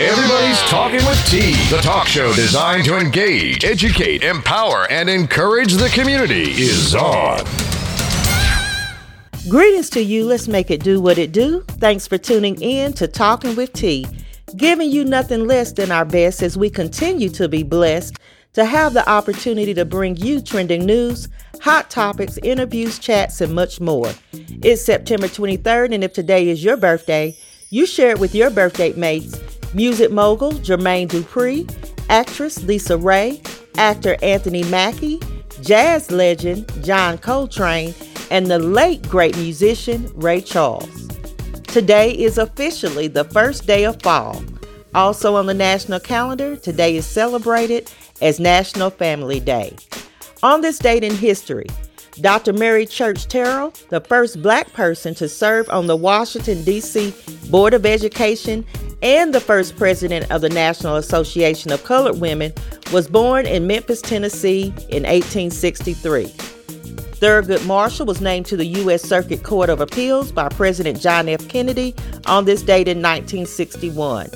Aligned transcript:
Everybody's 0.00 0.58
Talking 0.62 1.06
with 1.06 1.24
T, 1.26 1.52
the 1.72 1.80
talk 1.80 2.08
show 2.08 2.32
designed 2.32 2.84
to 2.86 2.98
engage, 2.98 3.64
educate, 3.64 4.24
empower, 4.24 4.90
and 4.90 5.08
encourage 5.08 5.74
the 5.74 5.88
community, 5.90 6.50
is 6.50 6.96
on. 6.96 7.44
Greetings 9.48 9.88
to 9.90 10.02
you. 10.02 10.26
Let's 10.26 10.48
make 10.48 10.72
it 10.72 10.82
do 10.82 11.00
what 11.00 11.16
it 11.16 11.30
do. 11.30 11.60
Thanks 11.78 12.08
for 12.08 12.18
tuning 12.18 12.60
in 12.60 12.92
to 12.94 13.06
Talking 13.06 13.54
with 13.54 13.72
T, 13.72 14.04
giving 14.56 14.90
you 14.90 15.04
nothing 15.04 15.46
less 15.46 15.70
than 15.70 15.92
our 15.92 16.04
best 16.04 16.42
as 16.42 16.58
we 16.58 16.70
continue 16.70 17.28
to 17.28 17.48
be 17.48 17.62
blessed 17.62 18.16
to 18.54 18.64
have 18.64 18.94
the 18.94 19.08
opportunity 19.08 19.74
to 19.74 19.84
bring 19.84 20.16
you 20.16 20.40
trending 20.40 20.84
news, 20.84 21.28
hot 21.60 21.88
topics, 21.88 22.36
interviews, 22.38 22.98
chats, 22.98 23.40
and 23.40 23.54
much 23.54 23.80
more. 23.80 24.12
It's 24.32 24.84
September 24.84 25.28
23rd, 25.28 25.94
and 25.94 26.02
if 26.02 26.12
today 26.12 26.48
is 26.48 26.64
your 26.64 26.76
birthday, 26.76 27.36
you 27.70 27.86
share 27.86 28.10
it 28.10 28.18
with 28.18 28.34
your 28.34 28.50
birthday 28.50 28.92
mates 28.94 29.38
music 29.74 30.10
mogul 30.10 30.52
Jermaine 30.52 31.08
Dupri, 31.08 31.68
actress 32.08 32.58
LisaRaye, 32.60 33.44
actor 33.76 34.16
Anthony 34.22 34.62
Mackie, 34.64 35.20
jazz 35.60 36.10
legend 36.10 36.70
John 36.84 37.18
Coltrane, 37.18 37.94
and 38.30 38.46
the 38.46 38.58
late 38.58 39.02
great 39.08 39.36
musician 39.36 40.10
Ray 40.14 40.40
Charles. 40.40 41.08
Today 41.66 42.12
is 42.12 42.38
officially 42.38 43.08
the 43.08 43.24
first 43.24 43.66
day 43.66 43.84
of 43.84 44.00
fall. 44.00 44.42
Also 44.94 45.34
on 45.34 45.46
the 45.46 45.54
national 45.54 45.98
calendar, 45.98 46.54
today 46.56 46.96
is 46.96 47.04
celebrated 47.04 47.90
as 48.22 48.38
National 48.38 48.90
Family 48.90 49.40
Day. 49.40 49.74
On 50.44 50.60
this 50.60 50.78
date 50.78 51.02
in 51.02 51.14
history, 51.14 51.66
Dr. 52.20 52.52
Mary 52.52 52.86
Church 52.86 53.26
Terrell, 53.26 53.72
the 53.88 54.00
first 54.00 54.40
black 54.40 54.72
person 54.72 55.16
to 55.16 55.28
serve 55.28 55.68
on 55.68 55.88
the 55.88 55.96
Washington, 55.96 56.62
D.C. 56.62 57.12
Board 57.50 57.74
of 57.74 57.84
Education 57.84 58.64
and 59.04 59.34
the 59.34 59.40
first 59.40 59.76
president 59.76 60.30
of 60.32 60.40
the 60.40 60.48
National 60.48 60.96
Association 60.96 61.70
of 61.70 61.84
Colored 61.84 62.20
Women, 62.20 62.52
was 62.90 63.06
born 63.06 63.46
in 63.46 63.66
Memphis, 63.66 64.00
Tennessee 64.00 64.68
in 64.88 65.04
1863. 65.04 66.24
Thurgood 67.20 67.64
Marshall 67.66 68.06
was 68.06 68.20
named 68.20 68.46
to 68.46 68.56
the 68.56 68.66
U.S. 68.66 69.02
Circuit 69.02 69.42
Court 69.42 69.68
of 69.68 69.80
Appeals 69.80 70.32
by 70.32 70.48
President 70.48 71.00
John 71.00 71.28
F. 71.28 71.46
Kennedy 71.48 71.94
on 72.26 72.44
this 72.44 72.62
date 72.62 72.88
in 72.88 72.98
1961. 72.98 74.30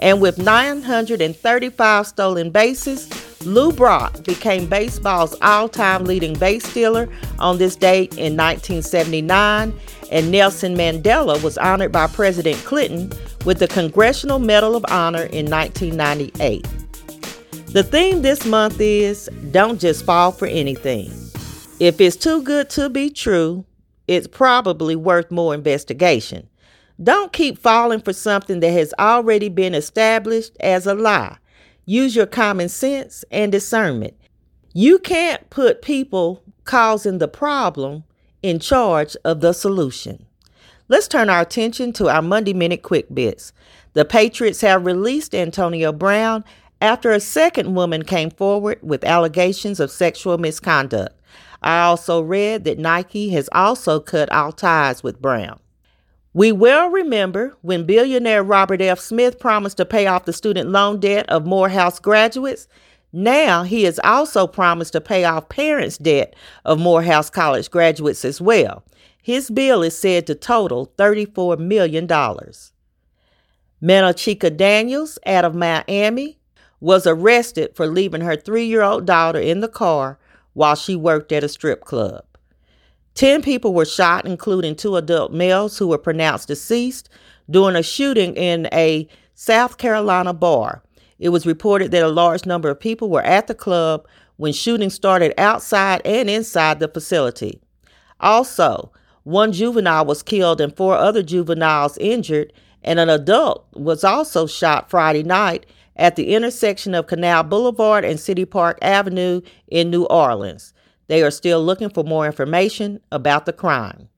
And 0.00 0.20
with 0.20 0.38
935 0.38 2.06
stolen 2.06 2.50
bases, 2.50 3.08
Lou 3.46 3.72
Brock 3.72 4.24
became 4.24 4.68
baseball's 4.68 5.36
all 5.42 5.68
time 5.68 6.04
leading 6.04 6.34
base 6.34 6.68
stealer 6.68 7.08
on 7.38 7.58
this 7.58 7.76
date 7.76 8.12
in 8.12 8.36
1979, 8.36 9.72
and 10.12 10.30
Nelson 10.30 10.76
Mandela 10.76 11.42
was 11.42 11.56
honored 11.56 11.90
by 11.90 12.06
President 12.06 12.58
Clinton 12.58 13.10
with 13.46 13.58
the 13.58 13.66
Congressional 13.66 14.38
Medal 14.38 14.76
of 14.76 14.84
Honor 14.90 15.24
in 15.24 15.50
1998. 15.50 16.68
The 17.68 17.82
theme 17.82 18.20
this 18.20 18.44
month 18.44 18.78
is 18.78 19.30
Don't 19.50 19.80
Just 19.80 20.04
Fall 20.04 20.30
for 20.30 20.46
Anything. 20.46 21.10
If 21.80 21.98
it's 21.98 22.16
too 22.16 22.42
good 22.42 22.68
to 22.70 22.90
be 22.90 23.08
true, 23.08 23.64
it's 24.06 24.26
probably 24.26 24.94
worth 24.94 25.30
more 25.30 25.54
investigation. 25.54 26.46
Don't 27.02 27.32
keep 27.32 27.56
falling 27.56 28.02
for 28.02 28.12
something 28.12 28.60
that 28.60 28.70
has 28.70 28.92
already 28.98 29.48
been 29.48 29.74
established 29.74 30.54
as 30.60 30.86
a 30.86 30.94
lie. 30.94 31.38
Use 31.86 32.14
your 32.14 32.26
common 32.26 32.68
sense 32.68 33.24
and 33.30 33.50
discernment. 33.50 34.14
You 34.74 34.98
can't 34.98 35.48
put 35.48 35.80
people 35.80 36.42
causing 36.64 37.16
the 37.16 37.28
problem 37.28 38.04
in 38.42 38.58
charge 38.58 39.16
of 39.24 39.40
the 39.40 39.52
solution. 39.52 40.26
Let's 40.88 41.08
turn 41.08 41.30
our 41.30 41.40
attention 41.40 41.92
to 41.94 42.08
our 42.08 42.22
Monday 42.22 42.52
Minute 42.52 42.82
Quick 42.82 43.06
Bits. 43.14 43.52
The 43.94 44.04
Patriots 44.04 44.60
have 44.62 44.84
released 44.84 45.34
Antonio 45.34 45.92
Brown 45.92 46.44
after 46.80 47.12
a 47.12 47.20
second 47.20 47.74
woman 47.74 48.04
came 48.04 48.30
forward 48.30 48.78
with 48.82 49.04
allegations 49.04 49.78
of 49.80 49.90
sexual 49.90 50.38
misconduct. 50.38 51.18
I 51.62 51.80
also 51.82 52.20
read 52.20 52.64
that 52.64 52.78
Nike 52.78 53.30
has 53.30 53.48
also 53.52 54.00
cut 54.00 54.30
all 54.32 54.50
ties 54.52 55.02
with 55.02 55.22
Brown. 55.22 55.60
We 56.34 56.50
well 56.50 56.88
remember 56.88 57.54
when 57.60 57.84
billionaire 57.84 58.42
Robert 58.42 58.80
F. 58.80 58.98
Smith 58.98 59.38
promised 59.38 59.76
to 59.76 59.84
pay 59.84 60.06
off 60.06 60.24
the 60.24 60.32
student 60.32 60.70
loan 60.70 60.98
debt 60.98 61.28
of 61.28 61.46
Morehouse 61.46 61.98
graduates. 61.98 62.66
Now 63.12 63.62
he 63.62 63.82
has 63.84 64.00
also 64.02 64.46
promised 64.46 64.94
to 64.94 65.00
pay 65.00 65.24
off 65.24 65.48
parents' 65.48 65.98
debt 65.98 66.34
of 66.64 66.78
Morehouse 66.78 67.28
College 67.28 67.70
graduates 67.70 68.24
as 68.24 68.40
well. 68.40 68.84
His 69.22 69.50
bill 69.50 69.82
is 69.82 69.96
said 69.96 70.26
to 70.26 70.34
total 70.34 70.92
$34 70.96 71.58
million. 71.58 72.08
Menachika 73.82 74.56
Daniels, 74.56 75.18
out 75.26 75.44
of 75.44 75.54
Miami, 75.54 76.38
was 76.80 77.06
arrested 77.06 77.76
for 77.76 77.86
leaving 77.86 78.22
her 78.22 78.36
three 78.36 78.64
year 78.64 78.82
old 78.82 79.06
daughter 79.06 79.38
in 79.38 79.60
the 79.60 79.68
car 79.68 80.18
while 80.54 80.74
she 80.74 80.96
worked 80.96 81.32
at 81.32 81.44
a 81.44 81.48
strip 81.48 81.84
club. 81.84 82.24
Ten 83.14 83.42
people 83.42 83.74
were 83.74 83.84
shot, 83.84 84.26
including 84.26 84.74
two 84.74 84.96
adult 84.96 85.32
males 85.32 85.78
who 85.78 85.86
were 85.86 85.98
pronounced 85.98 86.48
deceased 86.48 87.08
during 87.50 87.76
a 87.76 87.82
shooting 87.82 88.34
in 88.34 88.68
a 88.72 89.06
South 89.34 89.76
Carolina 89.78 90.32
bar. 90.32 90.82
It 91.22 91.28
was 91.28 91.46
reported 91.46 91.92
that 91.92 92.02
a 92.02 92.08
large 92.08 92.46
number 92.46 92.68
of 92.68 92.80
people 92.80 93.08
were 93.08 93.22
at 93.22 93.46
the 93.46 93.54
club 93.54 94.08
when 94.38 94.52
shooting 94.52 94.90
started 94.90 95.32
outside 95.38 96.02
and 96.04 96.28
inside 96.28 96.80
the 96.80 96.88
facility. 96.88 97.60
Also, 98.18 98.90
one 99.22 99.52
juvenile 99.52 100.04
was 100.04 100.24
killed 100.24 100.60
and 100.60 100.76
four 100.76 100.96
other 100.96 101.22
juveniles 101.22 101.96
injured, 101.98 102.52
and 102.82 102.98
an 102.98 103.08
adult 103.08 103.64
was 103.72 104.02
also 104.02 104.48
shot 104.48 104.90
Friday 104.90 105.22
night 105.22 105.64
at 105.94 106.16
the 106.16 106.34
intersection 106.34 106.92
of 106.92 107.06
Canal 107.06 107.44
Boulevard 107.44 108.04
and 108.04 108.18
City 108.18 108.44
Park 108.44 108.80
Avenue 108.82 109.42
in 109.68 109.90
New 109.90 110.06
Orleans. 110.06 110.74
They 111.06 111.22
are 111.22 111.30
still 111.30 111.64
looking 111.64 111.90
for 111.90 112.02
more 112.02 112.26
information 112.26 112.98
about 113.12 113.46
the 113.46 113.52
crime. 113.52 114.08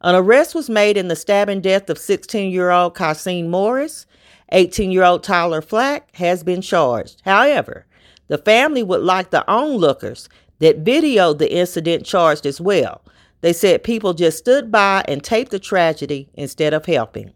An 0.00 0.16
arrest 0.16 0.56
was 0.56 0.68
made 0.68 0.96
in 0.96 1.06
the 1.06 1.14
stabbing 1.14 1.60
death 1.60 1.88
of 1.88 1.98
16 1.98 2.50
year 2.50 2.72
old 2.72 2.96
Cassine 2.96 3.48
Morris. 3.48 4.06
18 4.52 4.92
year 4.92 5.02
old 5.02 5.22
Tyler 5.22 5.62
Flack 5.62 6.14
has 6.14 6.44
been 6.44 6.60
charged. 6.62 7.22
However, 7.24 7.86
the 8.28 8.38
family 8.38 8.82
would 8.82 9.02
like 9.02 9.30
the 9.30 9.46
onlookers 9.50 10.28
that 10.60 10.84
videoed 10.84 11.38
the 11.38 11.52
incident 11.52 12.06
charged 12.06 12.46
as 12.46 12.60
well. 12.60 13.02
They 13.40 13.52
said 13.52 13.82
people 13.82 14.14
just 14.14 14.38
stood 14.38 14.70
by 14.70 15.04
and 15.08 15.22
taped 15.22 15.50
the 15.50 15.58
tragedy 15.58 16.28
instead 16.34 16.72
of 16.72 16.86
helping. 16.86 17.32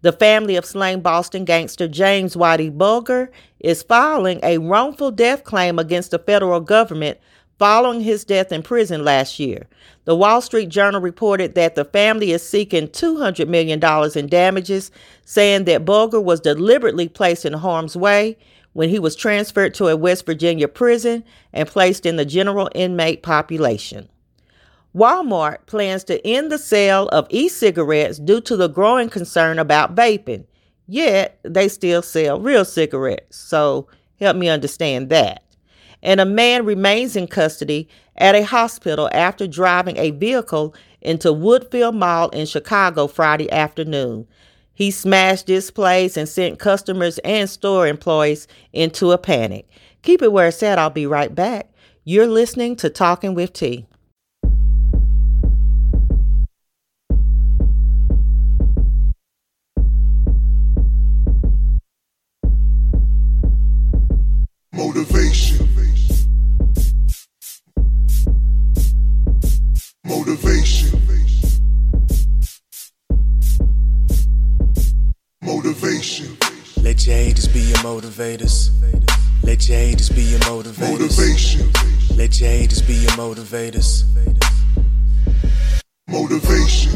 The 0.00 0.12
family 0.12 0.56
of 0.56 0.64
slain 0.64 1.00
Boston 1.00 1.44
gangster 1.44 1.86
James 1.86 2.34
Whitey 2.34 2.76
Bulger 2.76 3.30
is 3.60 3.84
filing 3.84 4.40
a 4.42 4.58
wrongful 4.58 5.12
death 5.12 5.44
claim 5.44 5.78
against 5.78 6.10
the 6.10 6.18
federal 6.18 6.58
government 6.58 7.18
following 7.62 8.00
his 8.00 8.24
death 8.24 8.50
in 8.50 8.60
prison 8.60 9.04
last 9.04 9.38
year. 9.38 9.68
The 10.04 10.16
Wall 10.16 10.40
Street 10.40 10.68
Journal 10.68 11.00
reported 11.00 11.54
that 11.54 11.76
the 11.76 11.84
family 11.84 12.32
is 12.32 12.42
seeking 12.42 12.88
$200 12.88 13.46
million 13.46 13.80
in 14.16 14.26
damages, 14.26 14.90
saying 15.24 15.66
that 15.66 15.84
Bulger 15.84 16.20
was 16.20 16.40
deliberately 16.40 17.06
placed 17.06 17.44
in 17.44 17.52
harm's 17.52 17.96
way 17.96 18.36
when 18.72 18.88
he 18.88 18.98
was 18.98 19.14
transferred 19.14 19.74
to 19.74 19.86
a 19.86 19.96
West 19.96 20.26
Virginia 20.26 20.66
prison 20.66 21.22
and 21.52 21.68
placed 21.68 22.04
in 22.04 22.16
the 22.16 22.24
general 22.24 22.68
inmate 22.74 23.22
population. 23.22 24.08
Walmart 24.92 25.64
plans 25.66 26.02
to 26.02 26.26
end 26.26 26.50
the 26.50 26.58
sale 26.58 27.06
of 27.10 27.28
e 27.30 27.48
cigarettes 27.48 28.18
due 28.18 28.40
to 28.40 28.56
the 28.56 28.66
growing 28.66 29.08
concern 29.08 29.60
about 29.60 29.94
vaping, 29.94 30.46
yet 30.88 31.38
they 31.44 31.68
still 31.68 32.02
sell 32.02 32.40
real 32.40 32.64
cigarettes. 32.64 33.36
So 33.36 33.86
help 34.18 34.36
me 34.36 34.48
understand 34.48 35.10
that 35.10 35.44
and 36.02 36.20
a 36.20 36.24
man 36.24 36.64
remains 36.64 37.16
in 37.16 37.26
custody 37.26 37.88
at 38.16 38.34
a 38.34 38.42
hospital 38.42 39.08
after 39.12 39.46
driving 39.46 39.96
a 39.96 40.10
vehicle 40.10 40.74
into 41.00 41.28
Woodfield 41.28 41.94
Mall 41.94 42.28
in 42.30 42.46
Chicago 42.46 43.06
Friday 43.06 43.50
afternoon. 43.50 44.26
He 44.74 44.90
smashed 44.90 45.46
displays 45.46 46.16
and 46.16 46.28
sent 46.28 46.58
customers 46.58 47.18
and 47.18 47.48
store 47.48 47.86
employees 47.86 48.48
into 48.72 49.12
a 49.12 49.18
panic. 49.18 49.68
Keep 50.02 50.22
it 50.22 50.32
where 50.32 50.48
it's 50.48 50.62
at. 50.62 50.78
I'll 50.78 50.90
be 50.90 51.06
right 51.06 51.34
back. 51.34 51.68
You're 52.04 52.26
listening 52.26 52.76
to 52.76 52.90
Talking 52.90 53.34
with 53.34 53.52
T. 53.52 53.86
motivators. 78.22 78.70
Let 79.42 79.68
your 79.68 79.78
haters 79.78 80.08
be 80.08 80.22
your 80.22 80.40
motivators. 80.40 80.90
Motivation. 80.90 81.70
Let 82.16 82.40
your 82.40 82.50
haters 82.50 82.82
be 82.82 82.94
your 82.94 83.10
motivators. 83.12 84.04
Motivation. 86.06 86.92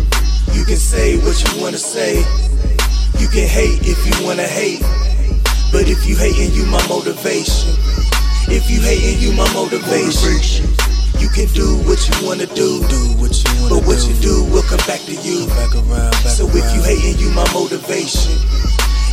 You 0.53 0.65
can 0.65 0.77
say 0.77 1.19
what 1.19 1.37
you 1.43 1.61
wanna 1.61 1.79
say. 1.79 2.19
You 3.19 3.29
can 3.29 3.49
hate 3.49 3.81
if 3.83 3.99
you 4.07 4.25
wanna 4.25 4.47
hate. 4.47 4.83
But 5.73 5.89
if 5.89 6.07
you 6.07 6.17
hating, 6.17 6.53
you 6.55 6.65
my 6.67 6.87
motivation. 6.89 7.75
If 8.49 8.71
you 8.71 8.81
hating, 8.81 9.19
you 9.21 9.33
my 9.33 9.51
motivation. 9.53 10.71
You 11.19 11.29
can 11.29 11.49
do 11.55 11.77
what 11.89 11.99
you 12.07 12.27
wanna 12.27 12.47
do, 12.47 12.87
do 12.87 13.03
what 13.19 13.35
you 13.35 13.51
wanna 13.63 13.75
but 13.75 13.87
what 13.87 13.99
do. 13.99 14.09
you 14.09 14.15
do 14.21 14.45
will 14.53 14.63
come 14.63 14.85
back 14.87 15.01
to 15.07 15.15
you. 15.27 15.47
Back 15.49 15.75
around, 15.75 16.13
back 16.23 16.37
so 16.39 16.47
if 16.47 16.67
you 16.77 16.83
hating, 16.83 17.19
you 17.19 17.31
my 17.31 17.47
motivation. 17.53 18.37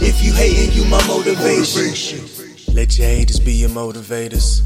If 0.05 0.21
you 0.21 0.33
hating, 0.33 0.73
you 0.73 0.83
my 0.89 1.01
motivation. 1.07 2.27
Let 2.75 2.97
your 2.99 3.07
haters 3.07 3.39
be 3.39 3.53
your 3.53 3.69
motivators. 3.69 4.61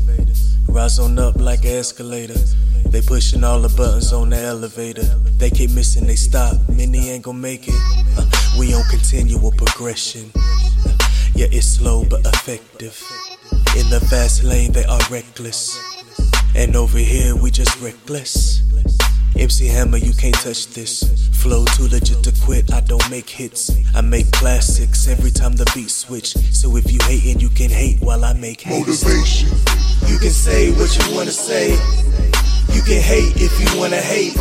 Rise 0.68 0.98
on 0.98 1.20
up 1.20 1.36
like 1.36 1.64
an 1.64 1.78
escalator. 1.78 2.40
They 2.88 3.02
pushing 3.02 3.44
all 3.44 3.62
the 3.62 3.70
buttons 3.70 4.12
on 4.14 4.32
the 4.32 4.38
elevator. 4.38 5.04
They 5.38 5.52
keep 5.52 5.70
missing, 5.72 6.08
they 6.08 6.16
stop. 6.16 6.56
Many 6.70 7.12
ain't 7.12 7.24
gonna 7.24 7.38
make 7.38 7.68
it. 7.68 7.76
Uh, 8.18 8.26
we 8.58 8.74
on 8.74 8.84
continual 8.90 9.52
progression. 9.52 10.32
Yeah, 11.36 11.48
it's 11.52 11.68
slow 11.68 12.04
but 12.04 12.26
effective. 12.26 13.00
In 13.78 13.88
the 13.92 14.00
fast 14.10 14.44
lane, 14.44 14.72
they 14.72 14.86
are 14.86 15.00
reckless. 15.12 15.78
And 16.56 16.76
over 16.76 16.98
here, 16.98 17.36
we 17.36 17.52
just 17.52 17.80
reckless. 17.80 18.64
MC 19.40 19.68
Hammer, 19.68 19.98
you 19.98 20.14
can't 20.14 20.34
touch 20.36 20.68
this. 20.68 21.30
Flow 21.34 21.64
too 21.76 21.88
legit 21.88 22.24
to 22.24 22.34
quit. 22.44 22.74
I 22.74 22.82
don't 22.82 23.08
make 23.10 23.30
hits. 23.30 23.70
I 23.96 24.02
make 24.02 24.32
classics 24.32 25.08
every 25.08 25.30
time 25.30 25.54
the 25.54 25.70
beat 25.76 25.92
switch. 25.92 26.34
So 26.52 26.76
if 26.76 26.92
you 26.92 26.98
hating, 27.04 27.40
you 27.40 27.50
can 27.50 27.70
hate 27.70 28.02
while 28.02 28.26
I 28.26 28.34
make 28.34 28.62
haste. 28.62 29.06
Motivation. 29.06 29.50
You 30.08 30.18
can 30.18 30.32
say 30.32 30.72
what 30.72 30.90
you 30.98 31.16
wanna 31.16 31.32
say. 31.32 31.72
You 32.74 32.82
can 32.82 33.02
hate 33.02 33.38
if 33.38 33.54
you 33.62 33.80
wanna 33.80 34.02
hate. 34.02 34.36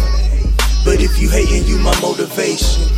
But 0.84 1.00
if 1.00 1.20
you 1.20 1.28
hating, 1.28 1.69
you 1.69 1.78
my 1.78 1.94
motivation. 2.00 2.88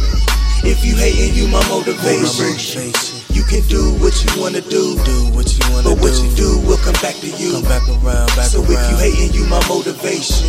If 0.63 0.85
you 0.85 0.95
hating, 0.95 1.35
you 1.35 1.49
my 1.49 1.67
motivation. 1.69 2.47
motivation. 2.47 3.19
You 3.35 3.43
can 3.43 3.63
do 3.69 3.95
what 3.99 4.15
you 4.23 4.41
wanna 4.41 4.61
do, 4.61 4.95
do 5.05 5.19
what 5.35 5.51
you 5.51 5.65
wanna 5.73 5.91
but 5.91 5.99
what 5.99 6.15
you 6.23 6.31
do 6.37 6.59
will 6.67 6.79
come 6.79 6.99
back 7.03 7.15
to 7.23 7.29
you. 7.43 7.53
Come 7.53 7.63
back 7.65 7.87
around, 7.89 8.31
back 8.39 8.51
so 8.51 8.63
around. 8.63 8.71
if 8.71 8.91
you 8.91 8.97
hating, 8.99 9.35
you 9.35 9.47
my 9.51 9.61
motivation. 9.69 10.47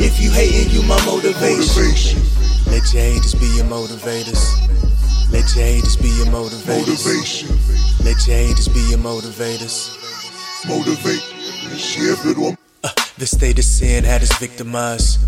If 0.00 0.20
you 0.20 0.30
hating, 0.30 0.70
you 0.70 0.82
my 0.86 0.98
motivation. 1.04 2.22
Let 2.70 2.92
your 2.94 3.02
haters 3.02 3.34
be 3.34 3.46
your 3.56 3.66
motivators. 3.66 4.40
Let 5.32 5.54
your 5.56 5.64
haters 5.64 5.96
be 5.96 6.08
your 6.08 6.26
motivators. 6.26 6.78
Motivation. 6.86 7.58
Let 8.04 8.26
your 8.26 8.36
haters 8.36 8.68
be 8.68 8.80
your 8.90 8.98
motivators. 8.98 9.96
Motivate. 10.68 11.22
Uh, 12.84 12.90
the 13.18 13.26
state 13.26 13.58
of 13.58 13.64
sin 13.64 14.04
had 14.04 14.22
us 14.22 14.36
victimized. 14.38 15.18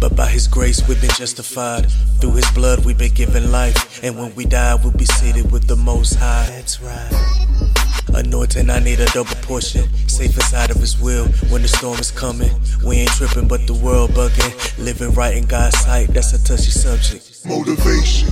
But 0.00 0.16
by 0.16 0.26
his 0.26 0.48
grace 0.48 0.86
we've 0.88 1.00
been 1.00 1.10
justified. 1.10 1.90
Through 2.20 2.34
his 2.34 2.50
blood 2.50 2.84
we've 2.84 2.98
been 2.98 3.14
given 3.14 3.52
life. 3.52 4.02
And 4.02 4.18
when 4.18 4.34
we 4.34 4.44
die, 4.44 4.74
we'll 4.74 4.92
be 4.92 5.04
seated 5.04 5.52
with 5.52 5.68
the 5.68 5.76
most 5.76 6.14
high. 6.14 6.46
That's 6.50 6.80
right. 6.80 7.69
Anointing, 8.14 8.70
I 8.70 8.80
need 8.80 9.00
a 9.00 9.06
double 9.06 9.36
portion. 9.42 9.88
Safe 10.08 10.34
inside 10.34 10.70
of 10.70 10.76
His 10.76 11.00
will 11.00 11.26
when 11.50 11.62
the 11.62 11.68
storm 11.68 11.98
is 11.98 12.10
coming. 12.10 12.50
We 12.84 12.96
ain't 12.96 13.10
tripping, 13.10 13.48
but 13.48 13.66
the 13.66 13.74
world 13.74 14.10
bugging. 14.10 14.52
Living 14.78 15.12
right 15.12 15.36
in 15.36 15.46
God's 15.46 15.78
sight, 15.80 16.08
that's 16.08 16.32
a 16.32 16.42
touchy 16.44 16.70
subject. 16.70 17.46
Motivation. 17.46 18.28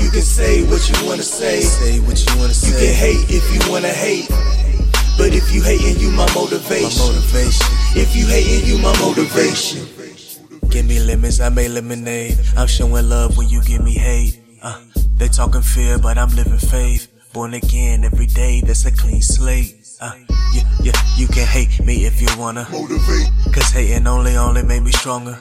You 0.00 0.10
can 0.10 0.22
say 0.22 0.62
what 0.70 0.88
you 0.88 1.06
wanna 1.06 1.22
say. 1.22 1.60
Say 1.60 2.00
what 2.00 2.18
you 2.18 2.38
wanna 2.38 2.54
say. 2.54 2.70
You 2.70 2.76
can 2.76 2.94
hate 2.94 3.26
if 3.28 3.44
you 3.52 3.70
wanna 3.70 3.88
hate. 3.88 4.28
But 5.18 5.34
if 5.34 5.52
you 5.52 5.62
hating, 5.62 6.00
you 6.00 6.10
my 6.12 6.32
motivation. 6.34 7.02
My 7.02 7.12
motivation. 7.12 7.66
If 7.96 8.14
you 8.14 8.26
hating, 8.26 8.66
you 8.68 8.78
my 8.78 8.96
motivation. 9.00 9.86
Give 10.70 10.86
me 10.86 11.00
lemons, 11.00 11.40
I 11.40 11.48
make 11.48 11.70
lemonade. 11.70 12.38
I'm 12.56 12.68
showing 12.68 13.08
love 13.08 13.36
when 13.36 13.48
you 13.48 13.62
give 13.62 13.82
me 13.82 13.94
hate. 13.94 14.38
Uh, 14.62 14.80
they 15.16 15.28
talking 15.28 15.62
fear, 15.62 15.98
but 15.98 16.18
I'm 16.18 16.28
living 16.30 16.58
faith. 16.58 17.07
Born 17.32 17.54
again 17.54 18.04
every 18.04 18.26
day, 18.26 18.60
that's 18.62 18.86
a 18.86 18.90
clean 18.90 19.20
slate. 19.20 19.76
Uh, 20.00 20.12
yeah, 20.54 20.62
yeah, 20.82 20.92
you 21.16 21.26
can 21.26 21.46
hate 21.46 21.84
me 21.84 22.06
if 22.06 22.20
you 22.22 22.28
wanna. 22.38 22.66
Motivate. 22.70 23.28
Cause 23.52 23.70
hating 23.70 24.06
only, 24.06 24.36
only 24.36 24.62
made 24.62 24.82
me 24.82 24.92
stronger. 24.92 25.38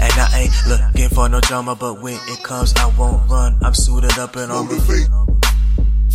And 0.00 0.12
I 0.12 0.42
ain't 0.42 0.52
looking 0.68 1.08
for 1.08 1.28
no 1.28 1.40
drama, 1.40 1.74
but 1.74 2.00
when 2.00 2.14
it 2.14 2.42
comes, 2.42 2.72
I 2.76 2.86
won't 2.96 3.28
run. 3.28 3.58
I'm 3.62 3.74
suited 3.74 4.18
up 4.18 4.36
and 4.36 4.52
armor. 4.52 4.76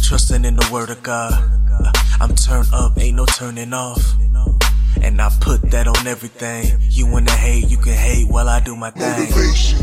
Trusting 0.02 0.46
in 0.46 0.56
the 0.56 0.70
word 0.72 0.90
of 0.90 1.04
God. 1.04 1.34
Uh, 1.34 1.92
I'm 2.22 2.34
turned 2.36 2.68
up, 2.72 2.98
ain't 2.98 3.18
no 3.18 3.26
turning 3.26 3.74
off. 3.74 4.02
And 5.02 5.22
I 5.22 5.30
put 5.42 5.62
that 5.72 5.88
on 5.88 6.08
everything. 6.08 6.80
You 6.90 7.06
wanna 7.06 7.32
hate, 7.32 7.70
you 7.70 7.78
can 7.78 7.94
hate 7.94 8.28
while 8.30 8.48
I 8.48 8.60
do 8.62 8.76
my 8.76 8.92
thing. 8.92 9.20
Motivation. 9.20 9.80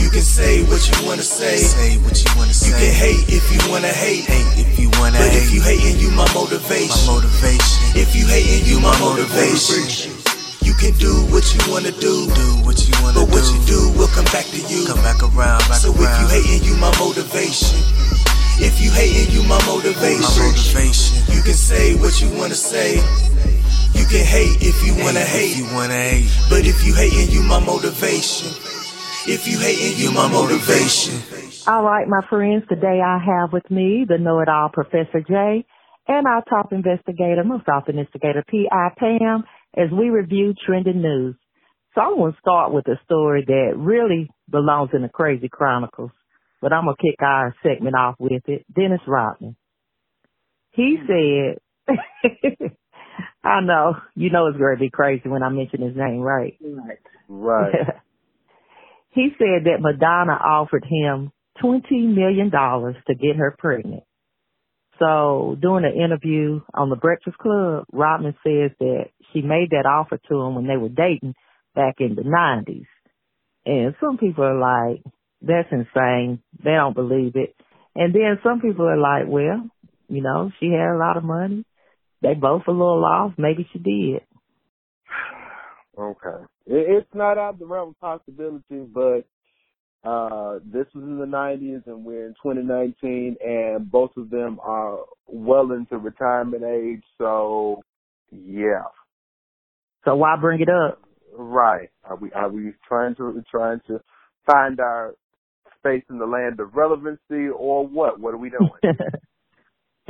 You 0.00 0.08
can 0.08 0.24
say 0.24 0.64
what 0.64 0.80
you 0.88 0.96
wanna 1.06 1.22
say. 1.22 1.58
Say 1.58 1.98
what 2.00 2.16
you 2.16 2.30
wanna 2.34 2.54
say. 2.54 2.68
You 2.68 2.74
can 2.74 2.92
hate 2.92 3.24
if 3.28 3.44
you 3.52 3.60
wanna 3.70 3.92
hate. 3.92 4.24
Hate 4.24 4.66
if 4.66 4.78
you 4.78 4.88
wanna 4.98 5.18
but 5.20 5.28
hate. 5.28 5.36
But 5.36 5.42
if 5.44 5.52
you 5.52 5.60
hating, 5.60 6.00
you 6.00 6.10
my 6.10 6.26
motivation. 6.32 7.06
My 7.06 7.20
motivation. 7.20 7.76
If 7.94 8.16
you 8.16 8.26
hating, 8.26 8.64
you 8.64 8.80
my 8.80 8.96
motivation. 8.98 10.16
You 10.64 10.74
can 10.74 10.96
do 10.96 11.12
what 11.28 11.44
you 11.52 11.60
wanna 11.70 11.92
do. 11.92 12.26
Do 12.32 12.48
what 12.64 12.80
you 12.88 12.94
wanna 13.04 13.20
but 13.22 13.28
do. 13.28 13.28
But 13.28 13.34
what 13.36 13.44
you 13.52 13.60
do 13.68 13.80
will 13.98 14.08
come 14.08 14.24
back 14.32 14.48
to 14.50 14.60
you. 14.72 14.88
Come 14.88 15.02
back 15.04 15.20
around, 15.22 15.60
back 15.68 15.78
so 15.84 15.92
around. 15.92 16.08
if 16.08 16.12
you 16.16 16.26
hating, 16.32 16.62
you 16.64 16.74
my 16.80 16.90
motivation. 16.98 17.76
If 18.58 18.80
you 18.80 18.90
hating, 18.90 19.30
you 19.32 19.44
my 19.44 19.60
motivation. 19.68 20.24
My 20.24 20.48
motivation. 20.48 21.22
You 21.28 21.42
can 21.44 21.54
say 21.54 21.94
what 22.00 22.20
you 22.20 22.28
wanna 22.36 22.56
say. 22.56 22.96
You 23.92 24.04
can 24.08 24.24
hate 24.24 24.58
if 24.64 24.80
you 24.82 24.96
wanna 25.04 25.20
hate. 25.20 25.52
If 25.52 25.58
you 25.58 25.68
wanna 25.76 25.94
hate. 25.94 26.28
But 26.48 26.64
if 26.64 26.84
you 26.84 26.94
hating, 26.94 27.30
you 27.30 27.42
my 27.42 27.60
motivation. 27.60 28.48
If 29.26 29.46
you 29.46 29.58
hating, 29.58 29.98
you 29.98 30.10
my 30.12 30.28
motivation. 30.32 31.20
All 31.66 31.84
right, 31.84 32.08
my 32.08 32.26
friends, 32.30 32.64
today 32.70 33.02
I 33.04 33.18
have 33.18 33.52
with 33.52 33.70
me 33.70 34.06
the 34.08 34.16
know-it-all 34.16 34.70
Professor 34.72 35.20
Jay 35.20 35.66
and 36.08 36.26
our 36.26 36.42
top 36.48 36.72
investigator, 36.72 37.44
most 37.44 37.68
often 37.68 37.98
instigator 37.98 38.42
P.I. 38.48 38.88
Pam, 38.96 39.44
as 39.76 39.90
we 39.92 40.08
review 40.08 40.54
trending 40.66 41.02
news. 41.02 41.36
So 41.94 42.00
I'm 42.00 42.16
going 42.16 42.32
to 42.32 42.38
start 42.40 42.72
with 42.72 42.88
a 42.88 42.98
story 43.04 43.44
that 43.46 43.72
really 43.76 44.30
belongs 44.50 44.90
in 44.94 45.02
the 45.02 45.10
Crazy 45.10 45.50
Chronicles, 45.52 46.12
but 46.62 46.72
I'm 46.72 46.84
going 46.84 46.96
to 46.96 47.02
kick 47.02 47.20
our 47.20 47.54
segment 47.62 47.96
off 47.96 48.14
with 48.18 48.42
it. 48.46 48.64
Dennis 48.74 49.00
Rodman. 49.06 49.54
He 50.70 50.96
hmm. 50.98 51.56
said, 51.86 51.98
I 53.44 53.60
know, 53.60 53.96
you 54.14 54.30
know 54.30 54.46
it's 54.46 54.56
going 54.56 54.76
to 54.76 54.80
be 54.80 54.88
crazy 54.88 55.28
when 55.28 55.42
I 55.42 55.50
mention 55.50 55.82
his 55.82 55.94
name, 55.94 56.20
right? 56.20 56.56
Right. 56.62 56.98
Right. 57.28 57.74
He 59.20 59.28
said 59.36 59.64
that 59.64 59.82
Madonna 59.82 60.32
offered 60.32 60.82
him 60.82 61.30
$20 61.62 62.14
million 62.14 62.50
to 62.50 63.14
get 63.14 63.36
her 63.36 63.54
pregnant. 63.58 64.04
So 64.98 65.58
during 65.60 65.84
an 65.84 66.00
interview 66.02 66.62
on 66.72 66.88
the 66.88 66.96
Breakfast 66.96 67.36
Club, 67.36 67.84
Rodman 67.92 68.34
says 68.42 68.70
that 68.78 69.08
she 69.30 69.42
made 69.42 69.70
that 69.72 69.84
offer 69.84 70.16
to 70.16 70.40
him 70.40 70.54
when 70.54 70.66
they 70.66 70.78
were 70.78 70.88
dating 70.88 71.34
back 71.74 71.96
in 71.98 72.14
the 72.14 72.22
90s. 72.22 72.86
And 73.66 73.94
some 74.00 74.16
people 74.16 74.42
are 74.42 74.58
like, 74.58 75.02
that's 75.42 75.68
insane. 75.70 76.42
They 76.64 76.70
don't 76.70 76.94
believe 76.94 77.32
it. 77.34 77.54
And 77.94 78.14
then 78.14 78.38
some 78.42 78.62
people 78.62 78.88
are 78.88 78.96
like, 78.96 79.24
well, 79.28 79.68
you 80.08 80.22
know, 80.22 80.50
she 80.60 80.70
had 80.70 80.94
a 80.94 80.98
lot 80.98 81.18
of 81.18 81.24
money. 81.24 81.66
They 82.22 82.32
both 82.32 82.62
a 82.68 82.70
little 82.70 83.04
off. 83.04 83.34
Maybe 83.36 83.68
she 83.70 83.78
did. 83.78 84.22
Okay. 86.00 86.44
It, 86.66 86.86
it's 86.88 87.14
not 87.14 87.38
out 87.38 87.54
of 87.54 87.58
the 87.58 87.66
realm 87.66 87.90
of 87.90 88.00
possibility, 88.00 88.86
but 88.92 89.24
uh, 90.08 90.60
this 90.64 90.86
was 90.94 91.04
in 91.04 91.18
the 91.18 91.26
90s 91.26 91.86
and 91.86 92.04
we're 92.04 92.26
in 92.26 92.34
2019 92.42 93.36
and 93.44 93.90
both 93.90 94.12
of 94.16 94.30
them 94.30 94.58
are 94.62 95.00
well 95.26 95.72
into 95.72 95.98
retirement 95.98 96.64
age. 96.64 97.02
So 97.18 97.82
yeah. 98.32 98.84
So 100.04 100.16
why 100.16 100.36
bring 100.40 100.60
it 100.62 100.70
up? 100.70 101.02
Right. 101.36 101.90
Are 102.04 102.16
we, 102.16 102.32
are 102.32 102.48
we 102.48 102.72
trying 102.88 103.14
to, 103.16 103.42
trying 103.50 103.80
to 103.88 104.00
find 104.50 104.80
our 104.80 105.14
space 105.78 106.04
in 106.10 106.18
the 106.18 106.26
land 106.26 106.60
of 106.60 106.74
relevancy 106.74 107.48
or 107.54 107.86
what? 107.86 108.20
What 108.20 108.34
are 108.34 108.38
we 108.38 108.50
doing? 108.50 108.70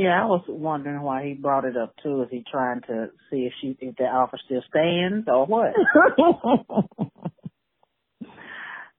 Yeah, 0.00 0.22
I 0.22 0.24
was 0.24 0.42
wondering 0.48 1.02
why 1.02 1.26
he 1.26 1.34
brought 1.34 1.66
it 1.66 1.76
up 1.76 1.92
too. 2.02 2.22
Is 2.22 2.28
he 2.30 2.42
trying 2.50 2.80
to 2.88 3.10
see 3.30 3.40
if 3.44 3.52
she 3.60 3.76
if 3.80 3.96
the 3.96 4.04
offer 4.04 4.38
still 4.42 4.62
stands 4.70 5.28
or 5.28 5.44
what? 5.44 5.74
oh, 6.08 7.12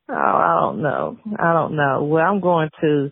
I 0.08 0.60
don't 0.62 0.84
know. 0.84 1.18
I 1.40 1.54
don't 1.54 1.76
know. 1.76 2.04
Well, 2.04 2.24
I'm 2.24 2.40
going 2.40 2.70
to 2.82 3.12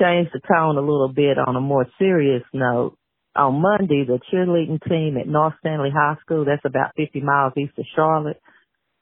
change 0.00 0.30
the 0.32 0.40
tone 0.40 0.76
a 0.76 0.80
little 0.80 1.12
bit 1.14 1.38
on 1.38 1.54
a 1.54 1.60
more 1.60 1.86
serious 2.00 2.42
note. 2.52 2.96
On 3.36 3.62
Monday, 3.62 4.04
the 4.04 4.18
cheerleading 4.32 4.82
team 4.88 5.16
at 5.16 5.28
North 5.28 5.54
Stanley 5.60 5.90
High 5.94 6.16
School, 6.20 6.44
that's 6.44 6.64
about 6.64 6.96
50 6.96 7.20
miles 7.20 7.52
east 7.56 7.78
of 7.78 7.84
Charlotte, 7.94 8.40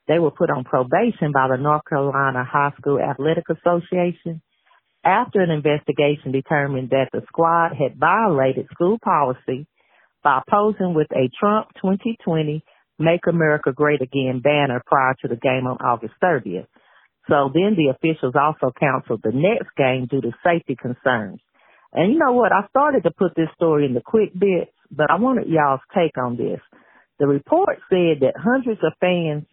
they 0.07 0.19
were 0.19 0.33
put 0.33 0.51
on 0.51 0.65
probation 0.65 1.33
by 1.33 1.49
the 1.49 1.57
North 1.57 1.85
Carolina 1.89 2.45
High 2.45 2.73
School 2.79 3.01
Athletic 3.01 3.45
Association 3.49 4.43
after 5.05 5.41
an 5.41 5.51
investigation 5.51 6.33
determined 6.33 6.91
that 6.91 7.09
the 7.13 7.23
squad 7.29 7.71
had 7.77 7.99
violated 7.99 8.67
school 8.73 8.99
policy 9.03 9.67
by 10.23 10.41
posing 10.49 10.95
with 10.95 11.09
a 11.13 11.31
Trump 11.39 11.69
2020 11.83 12.65
Make 12.99 13.27
America 13.29 13.73
Great 13.73 14.01
Again 14.01 14.41
banner 14.43 14.81
prior 14.87 15.15
to 15.23 15.29
the 15.29 15.37
game 15.37 15.67
on 15.67 15.79
August 15.79 16.15
30th. 16.23 16.67
So 17.29 17.51
then 17.53 17.77
the 17.77 17.93
officials 17.95 18.35
also 18.39 18.73
canceled 18.79 19.23
the 19.23 19.33
next 19.33 19.75
game 19.77 20.07
due 20.11 20.21
to 20.21 20.33
safety 20.45 20.77
concerns. 20.81 21.41
And 21.93 22.13
you 22.13 22.19
know 22.19 22.33
what? 22.33 22.53
I 22.53 22.67
started 22.69 23.03
to 23.05 23.11
put 23.11 23.35
this 23.37 23.49
story 23.55 23.87
in 23.87 23.95
the 23.95 24.03
quick 24.05 24.33
bits, 24.33 24.73
but 24.91 25.11
I 25.11 25.17
wanted 25.17 25.49
y'all's 25.49 25.81
take 25.95 26.17
on 26.17 26.37
this. 26.37 26.61
The 27.19 27.27
report 27.27 27.79
said 27.91 28.21
that 28.21 28.35
hundreds 28.37 28.81
of 28.83 28.93
fans 29.01 29.45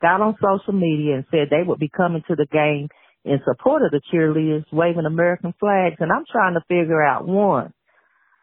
got 0.00 0.20
on 0.20 0.36
social 0.42 0.72
media 0.72 1.16
and 1.16 1.24
said 1.30 1.48
they 1.50 1.66
would 1.66 1.78
be 1.78 1.90
coming 1.94 2.22
to 2.28 2.36
the 2.36 2.46
game 2.46 2.88
in 3.24 3.40
support 3.44 3.82
of 3.82 3.90
the 3.90 4.00
cheerleaders 4.12 4.64
waving 4.72 5.06
American 5.06 5.54
flags. 5.58 5.96
And 6.00 6.12
I'm 6.12 6.24
trying 6.30 6.54
to 6.54 6.60
figure 6.68 7.02
out 7.02 7.26
one, 7.26 7.72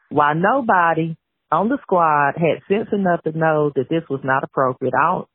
why 0.10 0.34
nobody 0.34 1.18
on 1.52 1.70
the 1.70 1.78
squad 1.82 2.34
had 2.36 2.62
sense 2.68 2.90
enough 2.92 3.24
to 3.24 3.38
know 3.38 3.72
that 3.76 3.90
this 3.90 4.04
was 4.10 4.22
not 4.24 4.44
appropriate. 4.44 4.94
I 4.94 5.12
don't 5.12 5.28